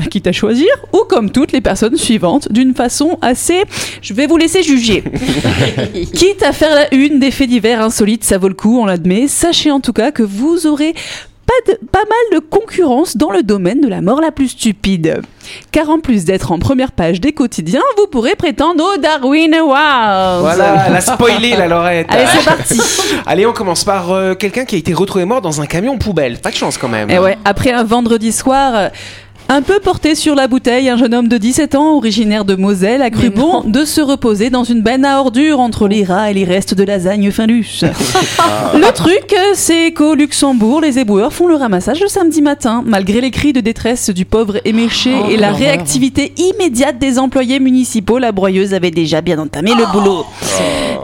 quitte 0.09 0.27
à 0.27 0.31
choisir, 0.31 0.67
ou 0.93 1.03
comme 1.07 1.31
toutes 1.31 1.51
les 1.51 1.61
personnes 1.61 1.97
suivantes, 1.97 2.51
d'une 2.51 2.73
façon 2.73 3.17
assez... 3.21 3.63
Je 4.01 4.13
vais 4.13 4.27
vous 4.27 4.37
laisser 4.37 4.63
juger. 4.63 5.03
quitte 6.13 6.43
à 6.43 6.53
faire 6.53 6.75
la 6.75 6.93
une 6.93 7.19
des 7.19 7.31
faits 7.31 7.49
divers 7.49 7.81
insolites, 7.81 8.23
ça 8.23 8.37
vaut 8.37 8.47
le 8.47 8.53
coup, 8.53 8.79
on 8.79 8.85
l'admet. 8.85 9.27
Sachez 9.27 9.71
en 9.71 9.79
tout 9.79 9.93
cas 9.93 10.11
que 10.11 10.23
vous 10.23 10.67
aurez 10.67 10.93
pas, 11.45 11.71
de- 11.73 11.79
pas 11.91 11.99
mal 12.03 12.39
de 12.39 12.39
concurrence 12.39 13.17
dans 13.17 13.31
le 13.31 13.43
domaine 13.43 13.81
de 13.81 13.87
la 13.87 14.01
mort 14.01 14.19
la 14.21 14.31
plus 14.31 14.49
stupide. 14.49 15.21
Car 15.71 15.89
en 15.89 15.99
plus 15.99 16.25
d'être 16.25 16.51
en 16.51 16.57
première 16.59 16.91
page 16.91 17.21
des 17.21 17.31
quotidiens, 17.31 17.81
vous 17.97 18.07
pourrez 18.07 18.35
prétendre 18.35 18.83
au 18.95 18.97
Darwin 18.97 19.53
Awards. 19.53 20.39
Voilà, 20.41 20.85
elle 20.87 20.95
a 20.95 21.01
spoilé 21.01 21.55
la 21.55 21.67
Lorette. 21.67 22.07
Allez, 22.09 22.25
c'est 22.35 22.43
parti. 22.45 22.81
Allez, 23.27 23.45
on 23.45 23.53
commence 23.53 23.83
par 23.83 24.11
euh, 24.11 24.33
quelqu'un 24.33 24.65
qui 24.65 24.75
a 24.75 24.79
été 24.79 24.93
retrouvé 24.93 25.25
mort 25.25 25.41
dans 25.41 25.61
un 25.61 25.65
camion 25.67 25.97
poubelle. 25.99 26.39
Pas 26.39 26.49
de 26.49 26.55
chance 26.55 26.77
quand 26.79 26.89
même. 26.89 27.09
Et 27.11 27.15
Eh 27.15 27.19
ouais, 27.19 27.37
après 27.45 27.71
un 27.71 27.83
vendredi 27.83 28.31
soir. 28.31 28.73
euh, 28.75 28.89
Un 29.47 29.61
peu 29.61 29.79
porté 29.79 30.15
sur 30.15 30.33
la 30.33 30.47
bouteille, 30.47 30.89
un 30.89 30.97
jeune 30.97 31.13
homme 31.13 31.27
de 31.27 31.37
17 31.37 31.75
ans, 31.75 31.95
originaire 31.97 32.45
de 32.45 32.55
Moselle, 32.55 33.03
a 33.03 33.11
cru 33.11 33.29
bon 33.29 33.61
de 33.63 33.85
se 33.85 34.01
reposer 34.01 34.49
dans 34.49 34.63
une 34.63 34.81
benne 34.81 35.05
à 35.05 35.19
ordures 35.19 35.59
entre 35.59 35.87
les 35.87 36.03
rats 36.03 36.31
et 36.31 36.33
les 36.33 36.45
restes 36.45 36.73
de 36.73 36.83
lasagne 36.83 37.29
Findus. 37.29 37.81
Le 38.73 38.91
truc, 38.91 39.35
c'est 39.53 39.91
qu'au 39.91 40.15
Luxembourg, 40.15 40.81
les 40.81 40.97
éboueurs 40.97 41.31
font 41.31 41.47
le 41.47 41.55
ramassage 41.55 42.01
le 42.01 42.07
samedi 42.07 42.41
matin. 42.41 42.83
Malgré 42.87 43.21
les 43.21 43.29
cris 43.29 43.53
de 43.53 43.61
détresse 43.61 44.09
du 44.09 44.25
pauvre 44.25 44.57
éméché 44.65 45.13
et 45.29 45.37
la 45.37 45.51
réactivité 45.51 46.33
immédiate 46.37 46.97
des 46.97 47.19
employés 47.19 47.59
municipaux, 47.59 48.17
la 48.17 48.31
broyeuse 48.31 48.73
avait 48.73 48.91
déjà 48.91 49.21
bien 49.21 49.37
entamé 49.37 49.73
le 49.75 49.85
boulot. 49.91 50.25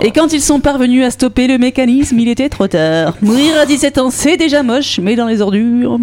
Et 0.02 0.10
quand 0.10 0.34
ils 0.34 0.42
sont 0.42 0.60
parvenus 0.60 1.06
à 1.06 1.12
stopper 1.12 1.46
le 1.46 1.60
mécanisme, 1.60 2.18
il 2.18 2.28
était 2.28 2.50
trop 2.50 2.68
tard. 2.68 3.14
Mourir 3.22 3.54
à 3.62 3.68
17 3.68 4.00
ans, 4.00 4.10
c'est 4.10 4.36
déjà 4.36 4.64
moche, 4.64 5.00
mais 5.00 5.16
dans 5.16 5.28
les 5.28 5.42
ordures. 5.42 6.00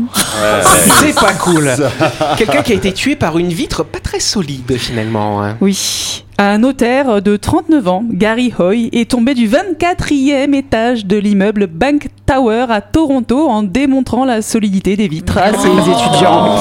C'est 1.00 1.14
pas 1.16 1.32
cool. 1.32 1.68
Quelqu'un 2.36 2.62
qui 2.62 2.72
a 2.72 2.76
été 2.76 2.92
tué 2.92 3.16
par 3.16 3.38
une 3.38 3.48
vitre 3.52 3.84
pas 3.84 4.00
très 4.00 4.20
solide 4.20 4.76
finalement. 4.76 5.42
hein. 5.42 5.56
Oui. 5.60 6.24
Un 6.40 6.58
notaire 6.58 7.20
de 7.20 7.36
39 7.36 7.88
ans, 7.88 8.04
Gary 8.08 8.52
Hoy, 8.56 8.90
est 8.92 9.10
tombé 9.10 9.34
du 9.34 9.48
24e 9.48 10.54
étage 10.54 11.04
de 11.04 11.16
l'immeuble 11.16 11.66
Bank 11.66 12.10
Tower 12.26 12.66
à 12.68 12.80
Toronto 12.80 13.48
en 13.48 13.64
démontrant 13.64 14.24
la 14.24 14.40
solidité 14.40 14.94
des 14.96 15.08
vitres 15.08 15.36
à 15.36 15.52
ses 15.52 15.66
étudiants. 15.66 16.54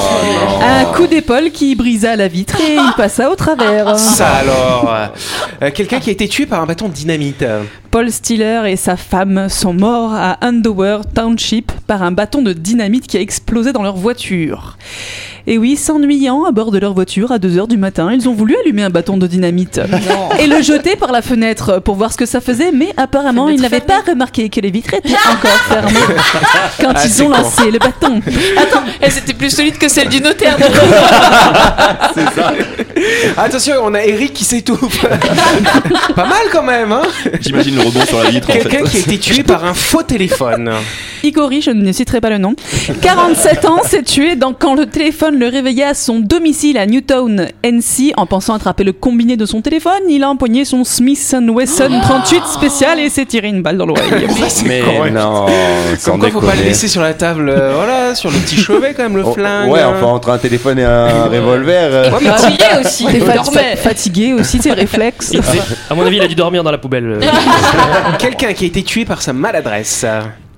Un 0.60 0.84
coup 0.96 1.06
d'épaule 1.06 1.52
qui 1.52 1.76
brisa 1.76 2.16
la 2.16 2.26
vitre 2.26 2.60
et 2.60 2.74
il 2.74 2.92
passa 2.96 3.30
au 3.30 3.36
travers. 3.36 3.96
Ça 4.00 4.26
alors. 4.38 4.92
Euh, 5.62 5.70
Quelqu'un 5.72 6.00
qui 6.00 6.10
a 6.10 6.12
été 6.12 6.26
tué 6.26 6.46
par 6.46 6.60
un 6.60 6.66
bâton 6.66 6.88
de 6.88 6.94
dynamite. 6.94 7.44
Paul 7.92 8.10
Stiller 8.10 8.62
et 8.66 8.76
sa 8.76 8.96
femme 8.96 9.48
sont 9.48 9.74
morts 9.74 10.12
à 10.12 10.38
Andover 10.42 10.98
Township 11.14 11.70
par 11.86 12.02
un 12.02 12.10
bâton 12.10 12.42
de 12.42 12.52
dynamite 12.52 13.06
qui 13.06 13.16
a 13.16 13.20
explosé 13.20 13.72
dans 13.72 13.84
leur 13.84 13.96
voiture. 13.96 14.76
Et 15.46 15.56
oui, 15.56 15.76
s'ennuyant 15.76 16.44
à 16.44 16.52
bord 16.52 16.70
de 16.70 16.78
leur 16.78 16.92
voiture 16.92 17.32
à 17.32 17.38
2h 17.38 17.68
du 17.68 17.78
matin, 17.78 18.12
ils 18.12 18.28
ont 18.28 18.34
voulu 18.34 18.54
allumer 18.62 18.82
un 18.82 18.90
bâton 18.90 19.16
de 19.16 19.26
dynamite 19.26 19.67
et 20.38 20.46
le 20.46 20.62
jeter 20.62 20.96
par 20.96 21.12
la 21.12 21.22
fenêtre 21.22 21.80
pour 21.80 21.96
voir 21.96 22.12
ce 22.12 22.16
que 22.16 22.26
ça 22.26 22.40
faisait, 22.40 22.70
mais 22.72 22.88
apparemment 22.96 23.48
ils 23.48 23.60
n'avaient 23.60 23.80
pas 23.80 24.00
remarqué 24.06 24.48
que 24.48 24.60
les 24.60 24.70
vitres 24.70 24.94
étaient 24.94 25.10
encore 25.30 25.50
fermées 25.68 26.00
quand 26.80 26.92
Ah, 26.94 27.02
ils 27.04 27.22
ont 27.22 27.26
con. 27.26 27.32
lancé 27.32 27.70
le 27.70 27.78
bâton. 27.78 28.20
Attends, 28.56 28.82
elle 29.00 29.12
c'était 29.12 29.34
plus 29.34 29.50
solide 29.50 29.78
que 29.78 29.88
celle 29.88 30.08
du 30.08 30.20
notaire. 30.20 30.56
Attention, 33.36 33.74
on 33.84 33.94
a 33.94 34.02
Eric 34.04 34.32
qui 34.34 34.44
s'étouffe. 34.44 35.04
pas 36.14 36.26
mal 36.26 36.38
quand 36.52 36.62
même, 36.62 36.92
hein 36.92 37.02
J'imagine 37.40 37.76
le 37.76 37.82
rebond 37.82 38.04
sur 38.06 38.22
la 38.22 38.30
vitre 38.30 38.50
en 38.50 38.54
Quelqu'un 38.54 38.78
fait. 38.84 38.90
qui 38.90 38.96
a 38.96 39.00
été 39.00 39.18
tué 39.18 39.42
par 39.42 39.64
un 39.64 39.74
faux 39.74 40.02
téléphone. 40.02 40.72
Igori, 41.22 41.62
je 41.62 41.70
ne 41.70 41.90
citerai 41.92 42.20
pas 42.20 42.30
le 42.30 42.38
nom, 42.38 42.54
47 43.02 43.64
ans, 43.64 43.80
s'est 43.84 44.02
tué 44.02 44.36
dans- 44.36 44.52
quand 44.54 44.74
le 44.74 44.86
téléphone 44.86 45.38
le 45.38 45.48
réveillait 45.48 45.84
à 45.84 45.94
son 45.94 46.20
domicile 46.20 46.78
à 46.78 46.86
Newtown, 46.86 47.48
NC. 47.64 48.12
En 48.16 48.26
pensant 48.26 48.54
attraper 48.54 48.84
le 48.84 48.92
combiné 48.92 49.36
de 49.36 49.46
son 49.46 49.57
téléphone, 49.60 50.02
il 50.08 50.22
a 50.22 50.28
empoigné 50.30 50.64
son 50.64 50.84
Smith 50.84 51.34
Wesson 51.48 51.90
38 52.02 52.42
spécial 52.46 52.98
et 53.00 53.08
s'est 53.10 53.24
tiré 53.26 53.48
une 53.48 53.62
balle 53.62 53.76
dans 53.78 53.86
l'oreille. 53.86 54.26
Mais 54.66 54.82
non, 55.10 55.46
sans 55.98 56.12
Comme 56.12 56.20
quoi, 56.20 56.30
faut 56.30 56.40
pas 56.40 56.54
le 56.54 56.62
laisser 56.62 56.88
sur 56.88 57.02
la 57.02 57.14
table, 57.14 57.48
euh, 57.48 57.72
voilà, 57.74 58.14
sur 58.14 58.30
le 58.30 58.38
petit 58.38 58.56
chevet 58.56 58.94
quand 58.94 59.04
même, 59.04 59.16
le 59.16 59.24
Oh, 59.24 59.32
flingue. 59.34 59.70
ouais, 59.70 59.82
enfin 59.84 60.06
entre 60.06 60.30
un 60.30 60.38
téléphone 60.38 60.78
et 60.78 60.84
un 60.84 61.24
revolver. 61.24 61.88
euh, 61.92 62.10
Ouais, 62.10 62.18
mais 62.22 62.28
Fatigué 62.30 62.64
aussi. 62.84 63.06
T'es 63.10 63.20
fa- 63.20 63.76
fatigué 63.76 64.32
aussi, 64.34 64.58
tes 64.58 64.72
réflexes. 64.74 65.32
À 65.90 65.94
mon 65.94 66.04
avis, 66.06 66.16
il 66.16 66.22
a 66.22 66.28
dû 66.28 66.34
dormir 66.34 66.62
dans 66.62 66.70
la 66.70 66.78
poubelle. 66.78 67.18
Quelqu'un 68.18 68.52
qui 68.52 68.64
a 68.64 68.66
été 68.68 68.82
tué 68.82 69.04
par 69.04 69.22
sa 69.22 69.32
maladresse. 69.32 70.04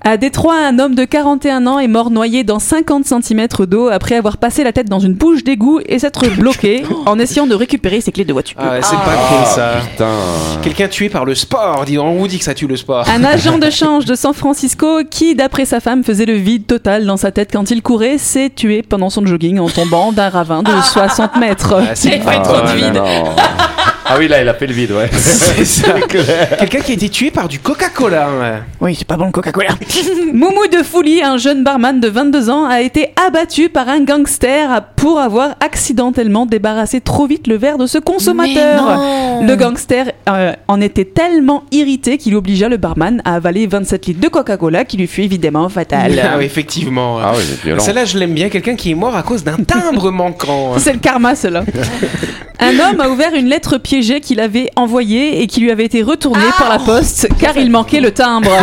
À 0.03 0.17
Détroit, 0.17 0.55
un 0.55 0.79
homme 0.79 0.95
de 0.95 1.05
41 1.05 1.67
ans 1.67 1.77
est 1.77 1.87
mort 1.87 2.09
noyé 2.09 2.43
dans 2.43 2.57
50 2.57 3.05
cm 3.05 3.45
d'eau 3.67 3.87
après 3.87 4.15
avoir 4.15 4.37
passé 4.37 4.63
la 4.63 4.73
tête 4.73 4.89
dans 4.89 4.97
une 4.97 5.13
bouche 5.13 5.43
d'égout 5.43 5.79
et 5.85 5.99
s'être 5.99 6.27
bloqué 6.37 6.83
en 7.05 7.19
essayant 7.19 7.45
de 7.45 7.53
récupérer 7.53 8.01
ses 8.01 8.11
clés 8.11 8.25
de 8.25 8.33
voiture. 8.33 8.57
Ah, 8.59 8.81
c'est 8.81 8.95
pas 8.95 9.15
cool 9.29 9.45
ça. 9.45 9.73
Quelqu'un 10.63 10.87
tué 10.87 11.09
par 11.09 11.23
le 11.23 11.35
sport. 11.35 11.85
Dis 11.85 11.97
donc, 11.97 12.07
on 12.07 12.17
vous 12.17 12.27
dit 12.27 12.39
que 12.39 12.43
ça 12.43 12.55
tue 12.55 12.65
le 12.65 12.77
sport? 12.77 13.07
Un 13.07 13.23
agent 13.25 13.59
de 13.59 13.69
change 13.69 14.05
de 14.05 14.15
San 14.15 14.33
Francisco 14.33 15.01
qui, 15.07 15.35
d'après 15.35 15.65
sa 15.65 15.79
femme, 15.79 16.03
faisait 16.03 16.25
le 16.25 16.33
vide 16.33 16.65
total 16.65 17.05
dans 17.05 17.17
sa 17.17 17.31
tête 17.31 17.51
quand 17.53 17.69
il 17.69 17.83
courait, 17.83 18.17
s'est 18.17 18.49
tué 18.49 18.81
pendant 18.81 19.11
son 19.11 19.23
jogging 19.23 19.59
en 19.59 19.69
tombant 19.69 20.11
d'un 20.11 20.29
ravin 20.29 20.63
de 20.63 20.71
60 20.81 21.35
mètres. 21.35 21.75
Ah, 21.79 21.93
c'est 21.93 22.09
Il 22.15 22.21
fait 22.23 22.41
trop 22.41 22.59
de 22.59 22.75
vide. 22.75 23.01
Ah 24.13 24.15
oui, 24.19 24.27
là, 24.27 24.41
il 24.41 24.49
a 24.49 24.53
fait 24.53 24.67
le 24.67 24.73
vide, 24.73 24.91
ouais. 24.91 25.09
C'est 25.13 25.63
ça. 25.63 25.93
Quelqu'un 26.59 26.81
qui 26.81 26.91
a 26.91 26.95
été 26.95 27.07
tué 27.07 27.31
par 27.31 27.47
du 27.47 27.59
Coca-Cola. 27.59 28.27
ouais. 28.41 28.53
Oui, 28.81 28.93
c'est 28.93 29.07
pas 29.07 29.15
bon 29.15 29.27
le 29.27 29.31
Coca-Cola. 29.31 29.69
Moumou 30.33 30.67
de 30.67 30.83
Fouli, 30.83 31.23
un 31.23 31.37
jeune 31.37 31.63
barman 31.63 31.97
de 32.01 32.09
22 32.09 32.49
ans, 32.49 32.65
a 32.65 32.81
été 32.81 33.13
abattu 33.25 33.69
par 33.69 33.87
un 33.87 34.01
gangster 34.01 34.83
pour 34.97 35.21
avoir 35.21 35.55
accidentellement 35.61 36.45
débarrassé 36.45 36.99
trop 36.99 37.25
vite 37.25 37.47
le 37.47 37.55
verre 37.55 37.77
de 37.77 37.87
ce 37.87 37.99
consommateur. 37.99 38.83
Mais 38.85 39.45
non. 39.45 39.47
Le 39.47 39.55
gangster 39.55 40.11
euh, 40.27 40.51
en 40.67 40.81
était 40.81 41.05
tellement 41.05 41.63
irrité 41.71 42.17
qu'il 42.17 42.35
obligea 42.35 42.67
le 42.67 42.75
barman 42.75 43.21
à 43.23 43.35
avaler 43.35 43.65
27 43.65 44.07
litres 44.07 44.19
de 44.19 44.27
Coca-Cola 44.27 44.83
qui 44.83 44.97
lui 44.97 45.07
fut 45.07 45.21
évidemment 45.21 45.69
fatal. 45.69 46.21
Ah 46.21 46.35
oui, 46.37 46.43
effectivement. 46.43 47.19
Ah 47.23 47.31
oui, 47.33 47.43
c'est 47.47 47.63
violent. 47.63 47.81
Celle-là, 47.81 48.03
je 48.03 48.17
l'aime 48.17 48.33
bien. 48.33 48.49
Quelqu'un 48.49 48.75
qui 48.75 48.91
est 48.91 48.95
mort 48.95 49.15
à 49.15 49.23
cause 49.23 49.45
d'un 49.45 49.55
timbre 49.55 50.11
manquant. 50.11 50.73
C'est 50.79 50.91
le 50.91 50.99
karma, 50.99 51.33
cela. 51.35 51.63
Un 52.59 52.77
homme 52.79 52.99
a 52.99 53.09
ouvert 53.09 53.33
une 53.33 53.47
lettre 53.47 53.77
piégée 53.77 54.00
qu'il 54.01 54.39
avait 54.39 54.69
envoyée 54.75 55.41
et 55.41 55.47
qui 55.47 55.61
lui 55.61 55.71
avait 55.71 55.85
été 55.85 56.01
retournée 56.01 56.41
par 56.57 56.69
la 56.69 56.79
poste 56.79 57.27
car 57.39 57.55
il 57.57 57.69
manquait 57.69 57.99
le 58.01 58.11
timbre. 58.11 58.51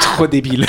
Trop 0.00 0.26
débile. 0.26 0.66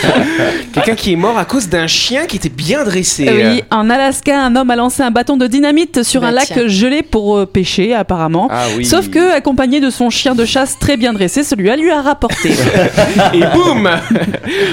Quelqu'un 0.74 0.96
qui 0.96 1.14
est 1.14 1.16
mort 1.16 1.38
à 1.38 1.46
cause 1.46 1.70
d'un 1.70 1.88
chien 1.88 2.26
qui 2.26 2.38
était 2.38 2.50
bien 2.50 2.84
dressé. 2.84 3.30
Oui, 3.32 3.64
en 3.72 3.90
Alaska, 3.90 4.40
un 4.42 4.56
homme 4.56 4.70
a 4.70 4.76
lancé 4.76 5.04
un 5.04 5.12
bâton 5.12 5.38
de 5.38 5.48
dynamite 5.48 6.04
sur 6.04 6.22
Bah 6.22 6.28
un 6.28 6.32
lac 6.32 6.46
tiens. 6.48 6.68
gelé 6.68 7.02
pour 7.04 7.38
euh, 7.38 7.46
pêcher, 7.46 7.94
apparemment. 7.94 8.48
Ah 8.52 8.64
oui. 8.78 8.86
Sauf 8.86 9.10
que, 9.10 9.34
accompagné 9.36 9.80
de 9.80 9.90
son 9.90 10.10
chien 10.10 10.36
de 10.36 10.46
chasse 10.46 10.78
très 10.80 10.98
bien 10.98 11.14
dressé, 11.14 11.44
celui-là 11.44 11.76
lui 11.78 11.92
a 11.92 12.02
rapporté. 12.02 12.52
Et 13.34 13.40
boum 13.54 13.90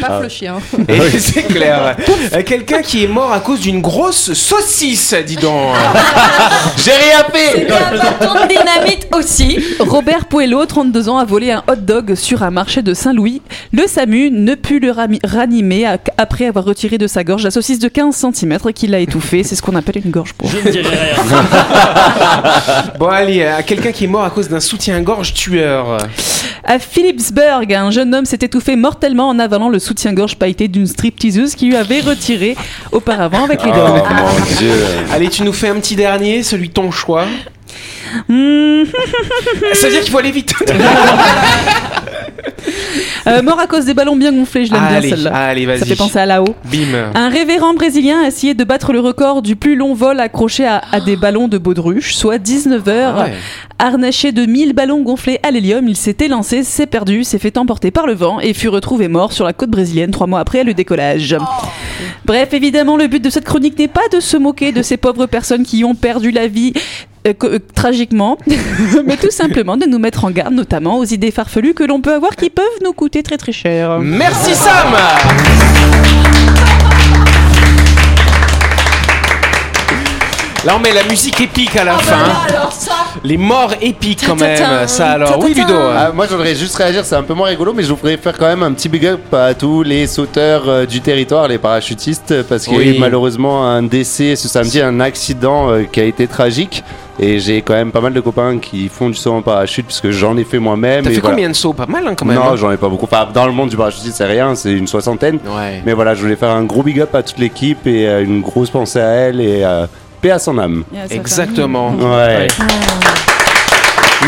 Pas 0.00 0.20
le 0.20 0.28
chien. 0.28 0.56
Et 0.88 1.00
c'est 1.18 1.42
clair. 1.44 1.96
Euh, 2.34 2.42
Quelqu'un 2.44 2.82
qui 2.82 3.04
est 3.04 3.08
mort 3.08 3.32
à 3.32 3.40
cause 3.40 3.60
d'une 3.60 3.80
grosse 3.80 4.32
saucisse, 4.32 5.14
dis 5.26 5.36
donc. 5.36 5.74
J'ai 6.78 6.92
rien 6.92 7.24
fait 7.32 7.66
Un 7.92 7.96
bâton 7.98 8.34
de 8.34 8.48
dynamite 8.48 9.08
aussi. 9.12 9.58
Robert 9.80 10.26
Puello, 10.26 10.64
32 10.64 11.08
ans, 11.08 11.18
a 11.18 11.24
volé 11.24 11.50
un 11.52 11.62
hot 11.68 11.76
dog 11.76 12.14
sur 12.14 12.42
un 12.42 12.50
marché 12.50 12.82
de 12.82 12.94
Saint-Louis. 12.94 13.42
Le 13.72 13.86
SAMU 13.86 14.30
ne 14.30 14.54
put 14.54 14.80
le 14.80 14.92
ranimer 15.24 15.86
après 16.18 16.46
avoir 16.46 16.64
retiré 16.64 16.98
de 16.98 17.06
sa 17.06 17.24
gorge 17.24 17.44
la 17.44 17.50
saucisse 17.50 17.78
de 17.78 17.88
15 17.88 18.14
cm 18.34 18.58
qui 18.74 18.86
l'a 18.86 18.98
étouffé. 19.00 19.42
C'est 19.42 19.54
ce 19.56 19.62
qu'on 19.62 19.74
appelle 19.76 20.00
une 20.04 20.10
gorge 20.10 20.32
pour. 20.34 20.48
Je 20.48 20.56
ne 20.58 20.70
dirai 20.72 20.88
rien. 20.88 21.42
Bon, 22.98 23.06
allez, 23.08 23.44
à 23.44 23.62
quelqu'un 23.62 23.92
qui 23.92 24.04
est 24.04 24.08
mort 24.08 24.24
à 24.24 24.30
cause 24.30 24.48
d'un 24.48 24.60
soutien-gorge 24.60 25.34
tueur. 25.34 25.98
À 26.64 26.78
Philipsburg, 26.78 27.72
un 27.74 27.90
jeune 27.90 28.14
homme 28.14 28.24
s'est 28.24 28.38
étouffé 28.40 28.76
mortellement 28.76 29.28
en 29.28 29.38
avalant 29.38 29.68
le 29.68 29.78
soutien-gorge 29.78 30.36
pailleté 30.36 30.68
d'une 30.68 30.86
stripteaseuse 30.86 31.54
qui 31.54 31.66
lui 31.66 31.76
avait 31.76 32.00
retiré 32.00 32.56
auparavant 32.92 33.44
avec 33.44 33.62
les 33.64 33.70
Oh 33.72 33.76
doigts. 33.76 33.88
mon 34.08 34.56
dieu. 34.58 34.72
Allez, 35.12 35.28
tu 35.28 35.42
nous 35.42 35.52
fais 35.52 35.68
un 35.68 35.76
petit 35.76 35.96
dernier, 35.96 36.42
celui 36.42 36.68
de 36.68 36.72
ton 36.74 36.90
choix. 36.90 37.24
Hmm. 38.28 38.84
Ça 39.74 39.86
veut 39.86 39.92
dire 39.92 40.02
qu'il 40.02 40.10
faut 40.10 40.18
aller 40.18 40.30
vite. 40.30 40.52
Euh, 43.28 43.40
mort 43.40 43.60
à 43.60 43.68
cause 43.68 43.84
des 43.84 43.94
ballons 43.94 44.16
bien 44.16 44.32
gonflés, 44.32 44.66
je 44.66 44.72
l'aime 44.72 44.80
bien 44.86 44.96
allez, 44.96 45.10
celle-là. 45.10 45.30
allez, 45.32 45.64
vas-y. 45.64 45.78
Ça 45.78 45.86
fait 45.86 45.94
penser 45.96 46.18
à 46.18 46.26
là-haut. 46.26 46.54
Bim. 46.64 47.12
Un 47.14 47.28
révérend 47.28 47.72
brésilien 47.72 48.22
a 48.24 48.26
essayé 48.26 48.54
de 48.54 48.64
battre 48.64 48.92
le 48.92 48.98
record 48.98 49.42
du 49.42 49.54
plus 49.54 49.76
long 49.76 49.94
vol 49.94 50.18
accroché 50.18 50.66
à, 50.66 50.82
à 50.90 50.98
des 51.00 51.16
ballons 51.16 51.46
de 51.46 51.56
baudruche, 51.56 52.14
soit 52.16 52.38
19 52.38 52.88
heures. 52.88 53.14
Ah 53.16 53.24
ouais. 53.26 53.32
Harnaché 53.78 54.32
de 54.32 54.44
1000 54.44 54.72
ballons 54.72 55.02
gonflés 55.02 55.38
à 55.44 55.52
l'hélium, 55.52 55.86
il 55.86 55.96
s'est 55.96 56.16
élancé, 56.20 56.64
s'est 56.64 56.86
perdu, 56.86 57.22
s'est 57.22 57.38
fait 57.38 57.58
emporter 57.58 57.92
par 57.92 58.06
le 58.06 58.14
vent 58.14 58.40
et 58.40 58.54
fut 58.54 58.68
retrouvé 58.68 59.06
mort 59.06 59.32
sur 59.32 59.44
la 59.44 59.52
côte 59.52 59.70
brésilienne 59.70 60.10
trois 60.10 60.26
mois 60.26 60.40
après 60.40 60.64
le 60.64 60.74
décollage. 60.74 61.36
Bref, 62.24 62.52
évidemment, 62.52 62.96
le 62.96 63.06
but 63.06 63.22
de 63.22 63.30
cette 63.30 63.44
chronique 63.44 63.78
n'est 63.78 63.88
pas 63.88 64.08
de 64.12 64.18
se 64.20 64.36
moquer 64.36 64.72
de 64.72 64.82
ces 64.82 64.96
pauvres 64.96 65.26
personnes 65.26 65.62
qui 65.64 65.84
ont 65.84 65.94
perdu 65.94 66.32
la 66.32 66.48
vie. 66.48 66.72
Euh, 67.26 67.34
euh, 67.44 67.58
tragiquement, 67.74 68.36
mais 69.06 69.16
tout 69.16 69.30
simplement 69.30 69.76
de 69.76 69.86
nous 69.86 69.98
mettre 69.98 70.24
en 70.24 70.30
garde, 70.30 70.54
notamment 70.54 70.98
aux 70.98 71.04
idées 71.04 71.30
farfelues 71.30 71.74
que 71.74 71.84
l'on 71.84 72.00
peut 72.00 72.12
avoir 72.12 72.34
qui 72.34 72.50
peuvent 72.50 72.64
nous 72.82 72.92
coûter 72.92 73.22
très 73.22 73.36
très 73.36 73.52
cher. 73.52 74.00
Merci 74.00 74.54
Sam 74.54 74.92
Là 80.64 80.76
on 80.76 80.80
met 80.80 80.92
la 80.92 81.04
musique 81.04 81.40
épique 81.40 81.76
à 81.76 81.84
la 81.84 81.98
fin. 81.98 82.24
Les 83.24 83.36
morts 83.36 83.74
épiques 83.80 84.24
quand 84.26 84.38
même. 84.38 84.86
Ça 84.86 85.10
alors. 85.12 85.38
Oui 85.38 85.54
Ludo. 85.54 85.74
Ah, 85.74 86.10
moi, 86.14 86.26
je 86.26 86.32
voudrais 86.34 86.54
juste 86.54 86.76
réagir, 86.76 87.04
c'est 87.04 87.14
un 87.14 87.22
peu 87.22 87.34
moins 87.34 87.48
rigolo, 87.48 87.72
mais 87.74 87.82
je 87.82 87.92
voudrais 87.92 88.16
faire 88.16 88.36
quand 88.36 88.46
même 88.46 88.62
un 88.62 88.72
petit 88.72 88.88
big 88.88 89.06
up 89.06 89.32
à 89.32 89.54
tous 89.54 89.82
les 89.82 90.06
sauteurs 90.06 90.68
euh, 90.68 90.86
du 90.86 91.00
territoire, 91.00 91.48
les 91.48 91.58
parachutistes, 91.58 92.42
parce 92.48 92.64
qu'il 92.64 92.74
y 92.74 92.76
a 92.76 92.78
Oui. 92.80 92.96
eu 92.96 93.00
malheureusement 93.00 93.66
un 93.66 93.82
décès 93.82 94.36
ce 94.36 94.48
samedi, 94.48 94.80
un 94.80 95.00
accident 95.00 95.70
euh, 95.70 95.82
qui 95.84 96.00
a 96.00 96.04
été 96.04 96.26
tragique. 96.26 96.82
Et 97.20 97.38
j'ai 97.40 97.60
quand 97.60 97.74
même 97.74 97.92
pas 97.92 98.00
mal 98.00 98.14
de 98.14 98.20
copains 98.20 98.58
qui 98.58 98.88
font 98.88 99.08
du 99.10 99.14
saut 99.14 99.32
en 99.34 99.42
parachute, 99.42 99.84
puisque 99.86 100.10
j'en 100.10 100.36
ai 100.38 100.44
fait 100.44 100.58
moi-même. 100.58 101.04
T'as 101.04 101.10
et 101.10 101.14
fait 101.14 101.20
voilà. 101.20 101.36
combien 101.36 101.48
de 101.50 101.54
sauts? 101.54 101.74
Pas 101.74 101.86
mal 101.86 102.06
hein, 102.08 102.14
quand 102.16 102.24
même. 102.24 102.36
Non, 102.36 102.52
hein. 102.52 102.56
j'en 102.56 102.70
ai 102.72 102.78
pas 102.78 102.88
beaucoup. 102.88 103.04
Enfin, 103.04 103.28
dans 103.32 103.44
le 103.46 103.52
monde 103.52 103.68
du 103.68 103.76
parachutisme, 103.76 104.14
c'est 104.16 104.24
rien, 104.24 104.54
c'est 104.54 104.72
une 104.72 104.86
soixantaine. 104.86 105.38
Ouais. 105.44 105.82
Mais 105.84 105.92
voilà, 105.92 106.14
je 106.14 106.22
voulais 106.22 106.36
faire 106.36 106.50
un 106.50 106.64
gros 106.64 106.82
big 106.82 107.00
up 107.00 107.14
à 107.14 107.22
toute 107.22 107.38
l'équipe 107.38 107.86
et 107.86 108.08
euh, 108.08 108.24
une 108.24 108.40
grosse 108.40 108.70
pensée 108.70 109.00
à 109.00 109.10
elle 109.10 109.40
et 109.40 109.62
euh, 109.62 109.86
paix 110.22 110.30
à 110.30 110.38
son 110.38 110.56
âme. 110.56 110.84
Exactement. 111.10 111.90
Ouais. 111.90 112.46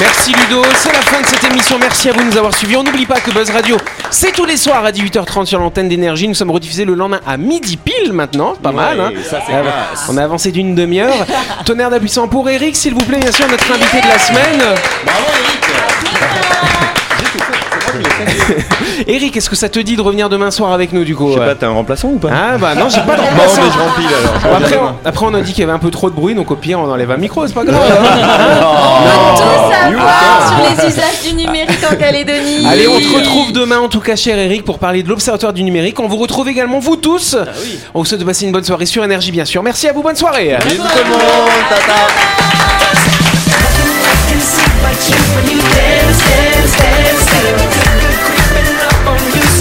Merci 0.01 0.33
Ludo, 0.33 0.61
c'est 0.77 0.93
la 0.93 1.01
fin 1.03 1.21
de 1.21 1.27
cette 1.27 1.45
émission. 1.45 1.79
Merci 1.79 2.09
à 2.09 2.13
vous 2.13 2.19
de 2.19 2.25
nous 2.25 2.37
avoir 2.37 2.53
suivis. 2.53 2.77
On 2.77 2.83
n'oublie 2.83 3.07
pas 3.07 3.21
que 3.21 3.31
Buzz 3.31 3.49
Radio, 3.51 3.77
c'est 4.11 4.33
tous 4.33 4.45
les 4.45 4.57
soirs 4.57 4.85
à 4.85 4.91
18h30 4.91 5.47
sur 5.47 5.61
l'antenne 5.61 5.89
d'énergie. 5.89 6.27
Nous 6.27 6.35
sommes 6.35 6.51
rediffusés 6.51 6.85
le 6.85 6.95
lendemain 6.95 7.21
à 7.25 7.37
midi 7.37 7.77
pile 7.77 8.13
maintenant. 8.13 8.55
Pas 8.61 8.73
mal, 8.73 8.99
hein 8.99 9.13
ça, 9.29 9.39
Ah. 9.49 9.95
On 10.11 10.17
a 10.17 10.25
avancé 10.25 10.51
d'une 10.51 10.75
demi-heure. 10.75 11.15
Tonnerre 11.65 11.91
d'appuissant 11.91 12.27
pour 12.27 12.51
Eric, 12.51 12.75
s'il 12.75 12.93
vous 12.95 13.05
plaît, 13.05 13.19
bien 13.21 13.31
sûr, 13.33 13.47
notre 13.49 13.71
invité 13.71 14.01
de 14.01 14.09
la 14.09 14.19
semaine. 14.19 14.63
Eric, 19.07 19.37
est-ce 19.37 19.51
que 19.51 19.57
ça 19.57 19.69
te 19.69 19.79
dit 19.79 19.97
de 19.97 20.03
revenir 20.03 20.29
demain 20.29 20.51
soir 20.51 20.73
avec 20.73 20.93
nous 20.93 21.05
du 21.05 21.15
coup 21.17 21.29
Je 21.29 21.35
sais 21.35 21.39
pas, 21.41 21.55
t'as 21.55 21.67
un 21.69 21.73
remplaçant 21.73 22.09
ou 22.09 22.19
pas 22.19 22.31
Ah 22.33 22.59
bah 22.59 22.75
non, 22.75 22.89
j'ai 22.89 23.01
pas 23.01 23.17
de 23.17 23.21
Bon, 23.23 23.27
remplaçant. 23.29 23.61
mais 23.63 23.71
je 23.73 23.79
remplis 23.79 24.07
alors. 24.07 24.35
je 24.41 24.65
après, 24.65 24.79
on, 24.79 24.95
après, 25.09 25.27
on 25.27 25.35
a 25.35 25.41
dit 25.41 25.53
qu'il 25.53 25.61
y 25.61 25.65
avait 25.65 25.73
un 25.73 25.79
peu 25.79 25.91
trop 25.91 26.11
de 26.11 26.15
bruit, 26.15 26.35
donc 26.35 26.51
au 26.51 26.57
pire, 26.57 26.79
on 26.81 26.91
enlève 26.91 27.11
un 27.11 27.17
micro, 27.17 27.47
c'est 27.47 27.53
pas 27.55 27.65
grave. 27.65 27.81
Tout 29.37 29.43
savoir 29.99 30.49
sur 30.49 30.85
les 30.85 30.89
usages 30.93 31.23
du 31.25 31.33
numérique 31.35 31.79
en 31.91 31.97
Calédonie. 31.97 32.67
Allez, 32.69 32.89
on 32.89 33.01
te 33.01 33.15
retrouve 33.17 33.53
demain, 33.53 33.79
en 33.81 33.89
tout 33.89 34.01
cas, 34.01 34.17
cher 34.17 34.39
Eric, 34.39 34.65
pour 34.65 34.79
parler 34.79 35.03
de 35.03 35.09
l'Observatoire 35.09 35.53
du 35.53 35.63
numérique. 35.63 35.99
On 36.01 36.09
vous 36.09 36.17
retrouve 36.17 36.49
également, 36.49 36.79
vous 36.79 36.97
tous. 36.97 37.37
On 37.95 38.01
vous 38.01 38.05
souhaite 38.05 38.21
de 38.21 38.25
passer 38.25 38.47
une 38.47 38.53
bonne 38.53 38.65
soirée 38.65 38.87
sur 38.87 39.05
Énergie, 39.05 39.33
bien 39.33 39.45
sûr. 39.45 39.63
Merci 39.63 39.89
à 39.89 39.93
vous, 39.93 40.03
bonne 40.03 40.17
soirée. 40.17 40.57
Bisous 40.65 40.77
tout 40.83 40.99
le 40.99 41.11
monde, 41.11 41.21
tata. 41.69 41.95